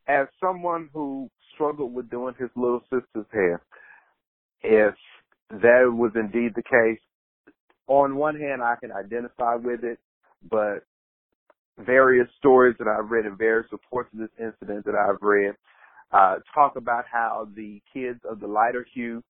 As 0.06 0.26
someone 0.40 0.88
who 0.92 1.28
struggled 1.54 1.94
with 1.94 2.10
doing 2.10 2.34
his 2.38 2.50
little 2.56 2.82
sister's 2.82 3.26
hair, 3.32 3.62
if 4.62 4.94
that 5.50 5.92
was 5.92 6.12
indeed 6.14 6.52
the 6.54 6.62
case, 6.62 7.00
on 7.86 8.16
one 8.16 8.38
hand, 8.38 8.62
I 8.62 8.76
can 8.80 8.92
identify 8.92 9.56
with 9.56 9.82
it, 9.82 9.98
but 10.48 10.84
various 11.84 12.28
stories 12.38 12.76
that 12.78 12.88
I've 12.88 13.10
read 13.10 13.26
and 13.26 13.36
various 13.38 13.70
reports 13.72 14.10
of 14.12 14.20
this 14.20 14.30
incident 14.38 14.84
that 14.84 14.94
I've 14.94 15.20
read 15.22 15.54
uh, 16.12 16.36
talk 16.54 16.76
about 16.76 17.04
how 17.10 17.48
the 17.54 17.80
kids 17.92 18.20
of 18.28 18.40
the 18.40 18.46
lighter 18.46 18.86
hue 18.92 19.22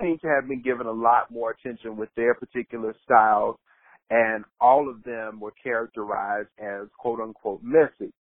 seem 0.00 0.18
to 0.20 0.28
have 0.28 0.48
been 0.48 0.62
given 0.62 0.86
a 0.86 0.92
lot 0.92 1.30
more 1.30 1.50
attention 1.50 1.96
with 1.96 2.08
their 2.16 2.34
particular 2.34 2.94
styles, 3.04 3.56
and 4.10 4.44
all 4.60 4.88
of 4.88 5.02
them 5.04 5.40
were 5.40 5.52
characterized 5.62 6.48
as 6.58 6.88
quote 6.98 7.20
unquote 7.20 7.60
messy. 7.62 8.12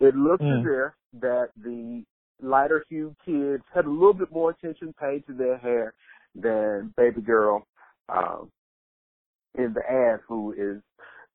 It 0.00 0.14
looks 0.14 0.42
mm. 0.42 0.60
as 0.60 0.66
if 0.66 1.20
that 1.20 1.48
the 1.56 2.04
lighter 2.40 2.84
hue 2.88 3.14
kids 3.24 3.62
had 3.74 3.84
a 3.84 3.90
little 3.90 4.14
bit 4.14 4.30
more 4.30 4.50
attention 4.50 4.94
paid 5.00 5.26
to 5.26 5.32
their 5.32 5.58
hair 5.58 5.94
than 6.34 6.92
baby 6.96 7.20
girl 7.20 7.66
um, 8.08 8.50
in 9.56 9.72
the 9.72 9.82
ad, 9.88 10.20
who 10.28 10.52
is 10.52 10.82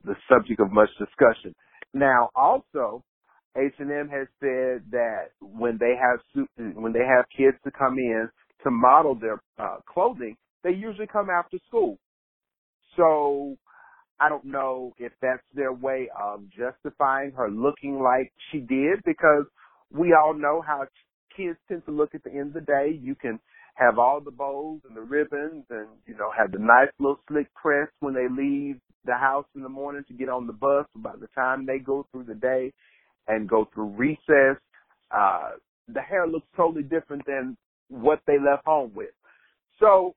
the 0.06 0.16
subject 0.32 0.60
of 0.60 0.72
much 0.72 0.90
discussion. 1.00 1.56
Now, 1.94 2.30
also, 2.36 3.04
H&M 3.58 4.10
has 4.10 4.28
said 4.40 4.84
that 4.92 5.32
when 5.42 5.78
they 5.80 5.96
have 6.00 6.20
when 6.76 6.94
they 6.94 7.06
have 7.06 7.26
kids 7.36 7.58
to 7.64 7.72
come 7.72 7.98
in 7.98 8.30
to 8.64 8.72
model 8.72 9.16
their 9.16 9.42
uh, 9.58 9.78
clothing, 9.92 10.38
they 10.64 10.72
usually 10.72 11.08
come 11.08 11.30
after 11.30 11.58
school. 11.68 11.98
So 12.98 13.58
I 14.20 14.30
don't 14.30 14.46
know 14.46 14.94
if 14.98 15.12
that's 15.22 15.44
their 15.54 15.74
way 15.74 16.10
of 16.20 16.44
justifying 16.52 17.32
her 17.32 17.50
looking 17.50 18.02
like 18.02 18.32
she 18.52 18.60
did 18.60 19.02
because 19.06 19.46
we 19.92 20.14
all 20.14 20.34
know 20.34 20.62
how 20.66 20.86
kids 21.36 21.58
tend 21.68 21.86
to 21.86 21.92
look 21.92 22.14
at 22.16 22.24
the 22.24 22.32
end 22.32 22.50
of 22.50 22.54
the 22.54 22.62
day. 22.62 23.00
You 23.02 23.16
can 23.16 23.40
have 23.80 24.00
all 24.00 24.22
the 24.22 24.32
bows 24.32 24.82
and 24.88 24.98
the 24.98 25.02
ribbons 25.02 25.66
and, 25.70 25.88
you 26.08 26.16
know, 26.18 26.32
have 26.38 26.52
the 26.52 26.60
nice 26.60 26.90
little 27.00 27.20
slick 27.30 27.54
press 27.56 27.90
when 28.02 28.14
they 28.14 28.28
leave 28.30 28.78
the 29.06 29.16
house 29.16 29.46
in 29.56 29.64
the 29.64 29.70
morning 29.70 30.04
to 30.10 30.14
get 30.14 30.30
on 30.30 30.48
the 30.48 30.54
bus. 30.54 30.86
By 30.96 31.14
the 31.20 31.28
time 31.36 31.66
they 31.66 31.80
go 31.80 32.06
through 32.12 32.26
the 32.26 32.36
day 32.36 32.74
and 33.28 33.50
go 33.50 33.70
through 33.74 33.92
recess, 33.98 34.62
uh, 35.12 35.52
the 35.88 36.02
hair 36.02 36.28
looks 36.28 36.48
totally 36.58 36.84
different 36.84 37.26
than 37.26 37.58
what 37.90 38.22
they 38.28 38.38
left 38.40 38.66
home 38.66 38.92
with. 38.96 39.12
So 39.80 40.16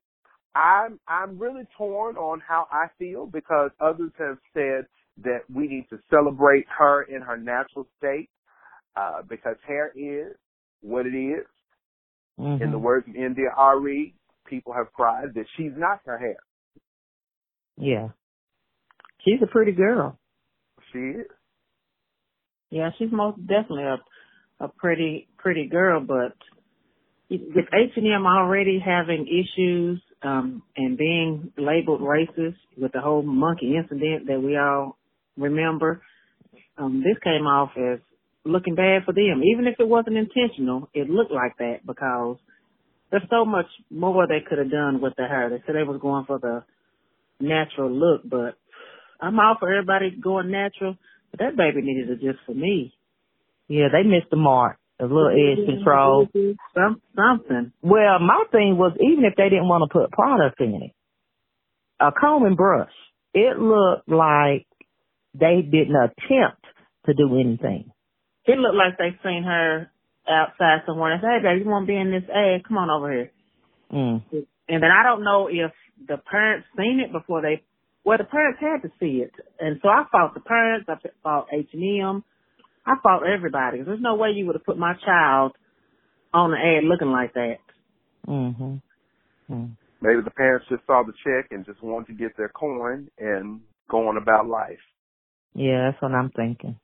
I'm, 0.54 1.00
I'm 1.08 1.38
really 1.38 1.64
torn 1.78 2.16
on 2.16 2.42
how 2.46 2.66
I 2.72 2.86
feel 2.98 3.26
because 3.26 3.70
others 3.80 4.12
have 4.18 4.38
said 4.54 4.86
that 5.24 5.40
we 5.54 5.68
need 5.68 5.86
to 5.90 5.98
celebrate 6.10 6.66
her 6.78 7.04
in 7.04 7.22
her 7.22 7.36
natural 7.38 7.86
state 7.98 8.30
uh, 8.96 9.22
because 9.28 9.56
hair 9.66 9.92
is 9.96 10.36
what 10.82 11.06
it 11.06 11.16
is. 11.16 11.46
Mm-hmm. 12.40 12.62
In 12.62 12.70
the 12.70 12.76
mm-hmm. 12.76 12.84
words 12.84 13.08
of 13.08 13.14
India 13.14 13.48
Arie, 13.56 14.14
people 14.46 14.72
have 14.72 14.92
cried 14.92 15.34
that 15.34 15.44
she's 15.56 15.72
not 15.76 16.00
her 16.06 16.18
hair. 16.18 16.36
Yeah. 17.76 18.08
She's 19.24 19.40
a 19.42 19.46
pretty 19.46 19.72
girl. 19.72 20.18
She 20.92 20.98
is. 20.98 21.26
Yeah, 22.70 22.90
she's 22.98 23.12
most 23.12 23.38
definitely 23.46 23.84
a 23.84 23.98
a 24.60 24.68
pretty 24.68 25.28
pretty 25.38 25.68
girl, 25.68 26.00
but 26.00 26.36
with 27.28 27.66
H 27.72 27.92
and 27.96 28.06
M 28.06 28.26
already 28.26 28.78
having 28.84 29.26
issues 29.26 30.00
um 30.22 30.62
and 30.76 30.96
being 30.96 31.52
labeled 31.58 32.00
racist 32.00 32.56
with 32.76 32.92
the 32.92 33.00
whole 33.00 33.22
monkey 33.22 33.76
incident 33.76 34.26
that 34.28 34.40
we 34.40 34.56
all 34.56 34.96
remember, 35.36 36.02
um, 36.78 37.02
this 37.04 37.18
came 37.22 37.46
off 37.46 37.70
as 37.76 37.98
looking 38.44 38.74
bad 38.74 39.04
for 39.04 39.12
them. 39.12 39.42
Even 39.44 39.66
if 39.66 39.74
it 39.78 39.88
wasn't 39.88 40.16
intentional, 40.16 40.88
it 40.94 41.08
looked 41.08 41.32
like 41.32 41.56
that 41.58 41.86
because 41.86 42.36
there's 43.10 43.22
so 43.30 43.44
much 43.44 43.66
more 43.90 44.26
they 44.26 44.44
could 44.46 44.58
have 44.58 44.70
done 44.70 45.00
with 45.00 45.14
the 45.16 45.26
hair. 45.26 45.50
They 45.50 45.62
said 45.66 45.74
they 45.74 45.82
was 45.82 46.00
going 46.00 46.24
for 46.26 46.38
the 46.38 46.64
natural 47.40 47.90
look, 47.90 48.22
but 48.24 48.56
I'm 49.20 49.38
all 49.38 49.56
for 49.58 49.72
everybody 49.72 50.10
going 50.10 50.50
natural. 50.50 50.96
But 51.30 51.40
that 51.40 51.56
baby 51.56 51.82
needed 51.82 52.10
it 52.10 52.20
just 52.20 52.44
for 52.46 52.54
me. 52.54 52.92
Yeah, 53.68 53.88
they 53.92 54.08
missed 54.08 54.30
the 54.30 54.36
mark. 54.36 54.78
A 55.00 55.04
little 55.04 55.30
edge 55.30 55.66
control. 55.66 56.28
Some, 56.74 57.02
something. 57.16 57.72
Well, 57.82 58.20
my 58.20 58.44
thing 58.52 58.76
was 58.76 58.92
even 59.00 59.24
if 59.24 59.34
they 59.36 59.48
didn't 59.48 59.68
want 59.68 59.90
to 59.90 59.98
put 59.98 60.12
product 60.12 60.60
in 60.60 60.74
it, 60.74 60.92
a 61.98 62.12
comb 62.12 62.44
and 62.44 62.56
brush, 62.56 62.92
it 63.34 63.58
looked 63.58 64.08
like 64.08 64.66
they 65.34 65.62
didn't 65.62 65.96
attempt 65.96 66.64
to 67.06 67.14
do 67.14 67.40
anything 67.40 67.90
it 68.44 68.58
looked 68.58 68.76
like 68.76 68.98
they 68.98 69.16
seen 69.22 69.44
her 69.44 69.90
outside 70.28 70.82
somewhere 70.86 71.12
and 71.12 71.22
said, 71.22 71.40
Hey 71.40 71.42
baby, 71.42 71.64
you 71.64 71.70
wanna 71.70 71.86
be 71.86 71.96
in 71.96 72.10
this 72.10 72.28
ad? 72.28 72.64
Come 72.66 72.78
on 72.78 72.90
over 72.90 73.12
here. 73.12 73.30
Mm. 73.92 74.22
And 74.68 74.82
then 74.82 74.90
I 74.90 75.02
don't 75.02 75.24
know 75.24 75.48
if 75.50 75.72
the 76.06 76.16
parents 76.18 76.66
seen 76.76 77.00
it 77.04 77.12
before 77.12 77.42
they 77.42 77.62
well 78.04 78.18
the 78.18 78.24
parents 78.24 78.60
had 78.60 78.82
to 78.82 78.94
see 78.98 79.22
it. 79.22 79.32
And 79.60 79.78
so 79.82 79.88
I 79.88 80.04
fought 80.10 80.34
the 80.34 80.40
parents, 80.40 80.88
I 80.88 80.96
fought 81.22 81.48
H 81.52 81.68
and 81.72 82.00
M, 82.02 82.24
I 82.86 82.94
fought 83.02 83.26
everybody. 83.26 83.82
There's 83.82 84.00
no 84.00 84.14
way 84.14 84.30
you 84.30 84.46
would 84.46 84.56
have 84.56 84.64
put 84.64 84.78
my 84.78 84.94
child 85.04 85.52
on 86.34 86.50
the 86.50 86.56
ad 86.56 86.84
looking 86.84 87.12
like 87.12 87.34
that. 87.34 87.58
Mhm. 88.26 88.80
Mm. 89.50 89.76
Maybe 90.00 90.20
the 90.22 90.30
parents 90.30 90.66
just 90.68 90.84
saw 90.86 91.04
the 91.04 91.12
check 91.24 91.52
and 91.52 91.64
just 91.64 91.82
wanted 91.82 92.08
to 92.08 92.14
get 92.14 92.36
their 92.36 92.48
coin 92.48 93.08
and 93.18 93.60
go 93.88 94.08
on 94.08 94.16
about 94.16 94.48
life. 94.48 94.80
Yeah, 95.54 95.90
that's 95.90 96.02
what 96.02 96.12
I'm 96.12 96.30
thinking. 96.30 96.76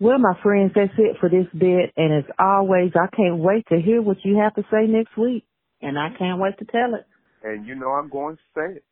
Well, 0.00 0.18
my 0.18 0.34
friends, 0.44 0.70
that's 0.76 0.92
it 0.96 1.16
for 1.18 1.28
this 1.28 1.48
bit. 1.58 1.92
And 1.96 2.14
as 2.14 2.24
always, 2.38 2.92
I 2.94 3.08
can't 3.16 3.38
wait 3.38 3.66
to 3.68 3.80
hear 3.80 4.00
what 4.00 4.18
you 4.24 4.38
have 4.38 4.54
to 4.54 4.62
say 4.70 4.86
next 4.86 5.16
week. 5.16 5.44
And 5.82 5.98
I 5.98 6.10
can't 6.16 6.38
wait 6.38 6.56
to 6.58 6.64
tell 6.66 6.94
it. 6.94 7.04
And 7.42 7.66
you 7.66 7.74
know 7.74 7.90
I'm 7.90 8.08
going 8.08 8.36
to 8.36 8.42
say 8.54 8.76
it. 8.76 8.84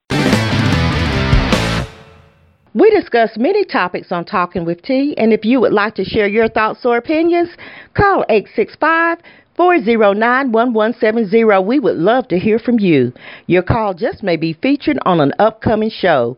We 2.75 2.91
discuss 2.91 3.31
many 3.37 3.65
topics 3.65 4.11
on 4.11 4.25
Talking 4.25 4.65
with 4.65 4.83
T, 4.83 5.15
and 5.17 5.33
if 5.33 5.45
you 5.45 5.61
would 5.61 5.73
like 5.73 5.95
to 5.95 6.05
share 6.05 6.27
your 6.27 6.49
thoughts 6.49 6.85
or 6.85 6.97
opinions, 6.97 7.51
call 7.95 8.25
865 8.29 9.19
409 9.57 10.53
1170. 10.53 11.67
We 11.67 11.79
would 11.79 11.97
love 11.97 12.29
to 12.29 12.39
hear 12.39 12.59
from 12.59 12.81
you. 12.81 13.13
Your 13.47 13.63
call 13.63 13.95
just 13.95 14.23
may 14.25 14.37
be 14.37 14.53
featured 14.53 14.99
on 15.07 15.21
an 15.21 15.33
upcoming 15.39 15.91
show. 15.91 16.37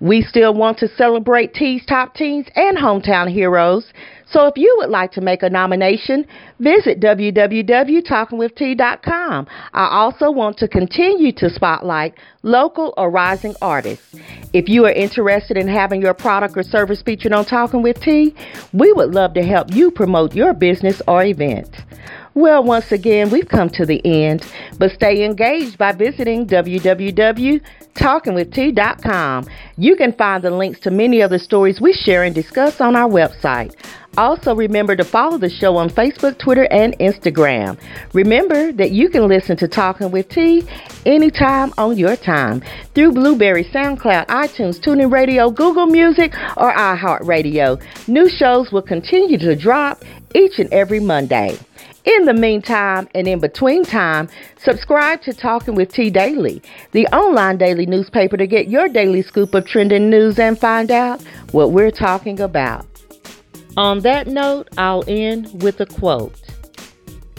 We 0.00 0.22
still 0.22 0.54
want 0.54 0.78
to 0.78 0.88
celebrate 0.88 1.54
T's 1.54 1.84
top 1.86 2.14
teens 2.14 2.46
and 2.54 2.76
hometown 2.76 3.32
heroes. 3.32 3.92
So 4.28 4.46
if 4.46 4.54
you 4.56 4.74
would 4.78 4.90
like 4.90 5.12
to 5.12 5.20
make 5.20 5.42
a 5.42 5.48
nomination, 5.48 6.26
visit 6.58 6.98
www.talkingwitht.com. 7.00 9.46
I 9.72 9.88
also 9.88 10.32
want 10.32 10.58
to 10.58 10.68
continue 10.68 11.32
to 11.32 11.48
spotlight 11.48 12.14
local 12.42 12.92
or 12.96 13.10
rising 13.10 13.54
artists. 13.62 14.16
If 14.52 14.68
you 14.68 14.84
are 14.84 14.92
interested 14.92 15.56
in 15.56 15.68
having 15.68 16.02
your 16.02 16.14
product 16.14 16.56
or 16.56 16.64
service 16.64 17.02
featured 17.02 17.32
on 17.32 17.44
Talking 17.44 17.82
with 17.82 18.00
T, 18.00 18.34
we 18.72 18.92
would 18.92 19.14
love 19.14 19.34
to 19.34 19.42
help 19.42 19.72
you 19.72 19.92
promote 19.92 20.34
your 20.34 20.52
business 20.52 21.00
or 21.06 21.22
event. 21.24 21.68
Well, 22.36 22.62
once 22.62 22.92
again, 22.92 23.30
we've 23.30 23.48
come 23.48 23.70
to 23.70 23.84
the 23.86 24.00
end, 24.04 24.44
but 24.78 24.90
stay 24.90 25.24
engaged 25.24 25.78
by 25.78 25.92
visiting 25.92 26.46
www.talkingwitht.com. 26.46 29.46
You 29.78 29.96
can 29.96 30.12
find 30.12 30.44
the 30.44 30.50
links 30.50 30.80
to 30.80 30.90
many 30.90 31.22
of 31.22 31.30
the 31.30 31.38
stories 31.38 31.80
we 31.80 31.94
share 31.94 32.24
and 32.24 32.34
discuss 32.34 32.82
on 32.82 32.94
our 32.94 33.08
website. 33.08 33.74
Also, 34.18 34.54
remember 34.54 34.94
to 34.96 35.04
follow 35.04 35.38
the 35.38 35.48
show 35.48 35.78
on 35.78 35.88
Facebook, 35.88 36.38
Twitter, 36.38 36.68
and 36.70 36.94
Instagram. 36.98 37.78
Remember 38.12 38.70
that 38.70 38.90
you 38.90 39.08
can 39.08 39.28
listen 39.28 39.56
to 39.56 39.66
Talking 39.66 40.10
with 40.10 40.28
T 40.28 40.68
anytime 41.06 41.72
on 41.78 41.96
your 41.96 42.16
time 42.16 42.62
through 42.94 43.12
Blubrry, 43.12 43.64
SoundCloud, 43.64 44.26
iTunes, 44.26 44.78
TuneIn 44.78 45.10
Radio, 45.10 45.50
Google 45.50 45.86
Music, 45.86 46.34
or 46.58 46.70
iHeartRadio. 46.74 47.80
New 48.08 48.28
shows 48.28 48.70
will 48.70 48.82
continue 48.82 49.38
to 49.38 49.56
drop 49.56 50.04
each 50.34 50.58
and 50.58 50.70
every 50.70 51.00
Monday. 51.00 51.58
In 52.06 52.24
the 52.24 52.34
meantime 52.34 53.08
and 53.16 53.26
in 53.26 53.40
between 53.40 53.82
time, 53.82 54.28
subscribe 54.58 55.22
to 55.22 55.32
Talking 55.32 55.74
with 55.74 55.92
T 55.92 56.08
Daily, 56.08 56.62
the 56.92 57.04
online 57.08 57.58
daily 57.58 57.84
newspaper 57.84 58.36
to 58.36 58.46
get 58.46 58.68
your 58.68 58.86
daily 58.86 59.22
scoop 59.22 59.52
of 59.54 59.66
trending 59.66 60.08
news 60.08 60.38
and 60.38 60.56
find 60.56 60.92
out 60.92 61.20
what 61.50 61.72
we're 61.72 61.90
talking 61.90 62.38
about. 62.38 62.86
On 63.76 63.98
that 64.00 64.28
note, 64.28 64.68
I'll 64.78 65.02
end 65.08 65.60
with 65.64 65.80
a 65.80 65.86
quote. 65.86 66.40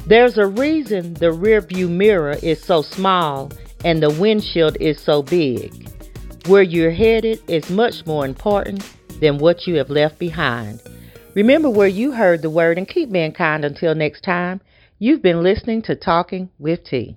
There's 0.06 0.38
a 0.38 0.48
reason 0.48 1.14
the 1.14 1.28
rearview 1.28 1.88
mirror 1.88 2.36
is 2.44 2.62
so 2.62 2.82
small 2.82 3.50
and 3.86 4.04
the 4.04 4.10
windshield 4.10 4.76
is 4.82 5.00
so 5.00 5.24
big. 5.24 5.90
Where 6.48 6.62
you're 6.62 6.92
headed 6.92 7.42
is 7.48 7.70
much 7.70 8.06
more 8.06 8.26
important 8.26 8.86
than 9.22 9.38
what 9.38 9.66
you 9.66 9.76
have 9.76 9.90
left 9.90 10.20
behind. 10.20 10.82
Remember 11.38 11.70
where 11.70 11.88
you 11.88 12.14
heard 12.14 12.42
the 12.42 12.50
word 12.50 12.80
and 12.80 12.88
keep 12.88 13.12
being 13.12 13.32
kind 13.32 13.64
until 13.64 13.94
next 13.94 14.22
time. 14.22 14.60
You've 14.98 15.22
been 15.22 15.44
listening 15.44 15.84
to 15.84 15.96
Talking 15.96 16.50
with 16.58 16.84
T. 16.84 17.16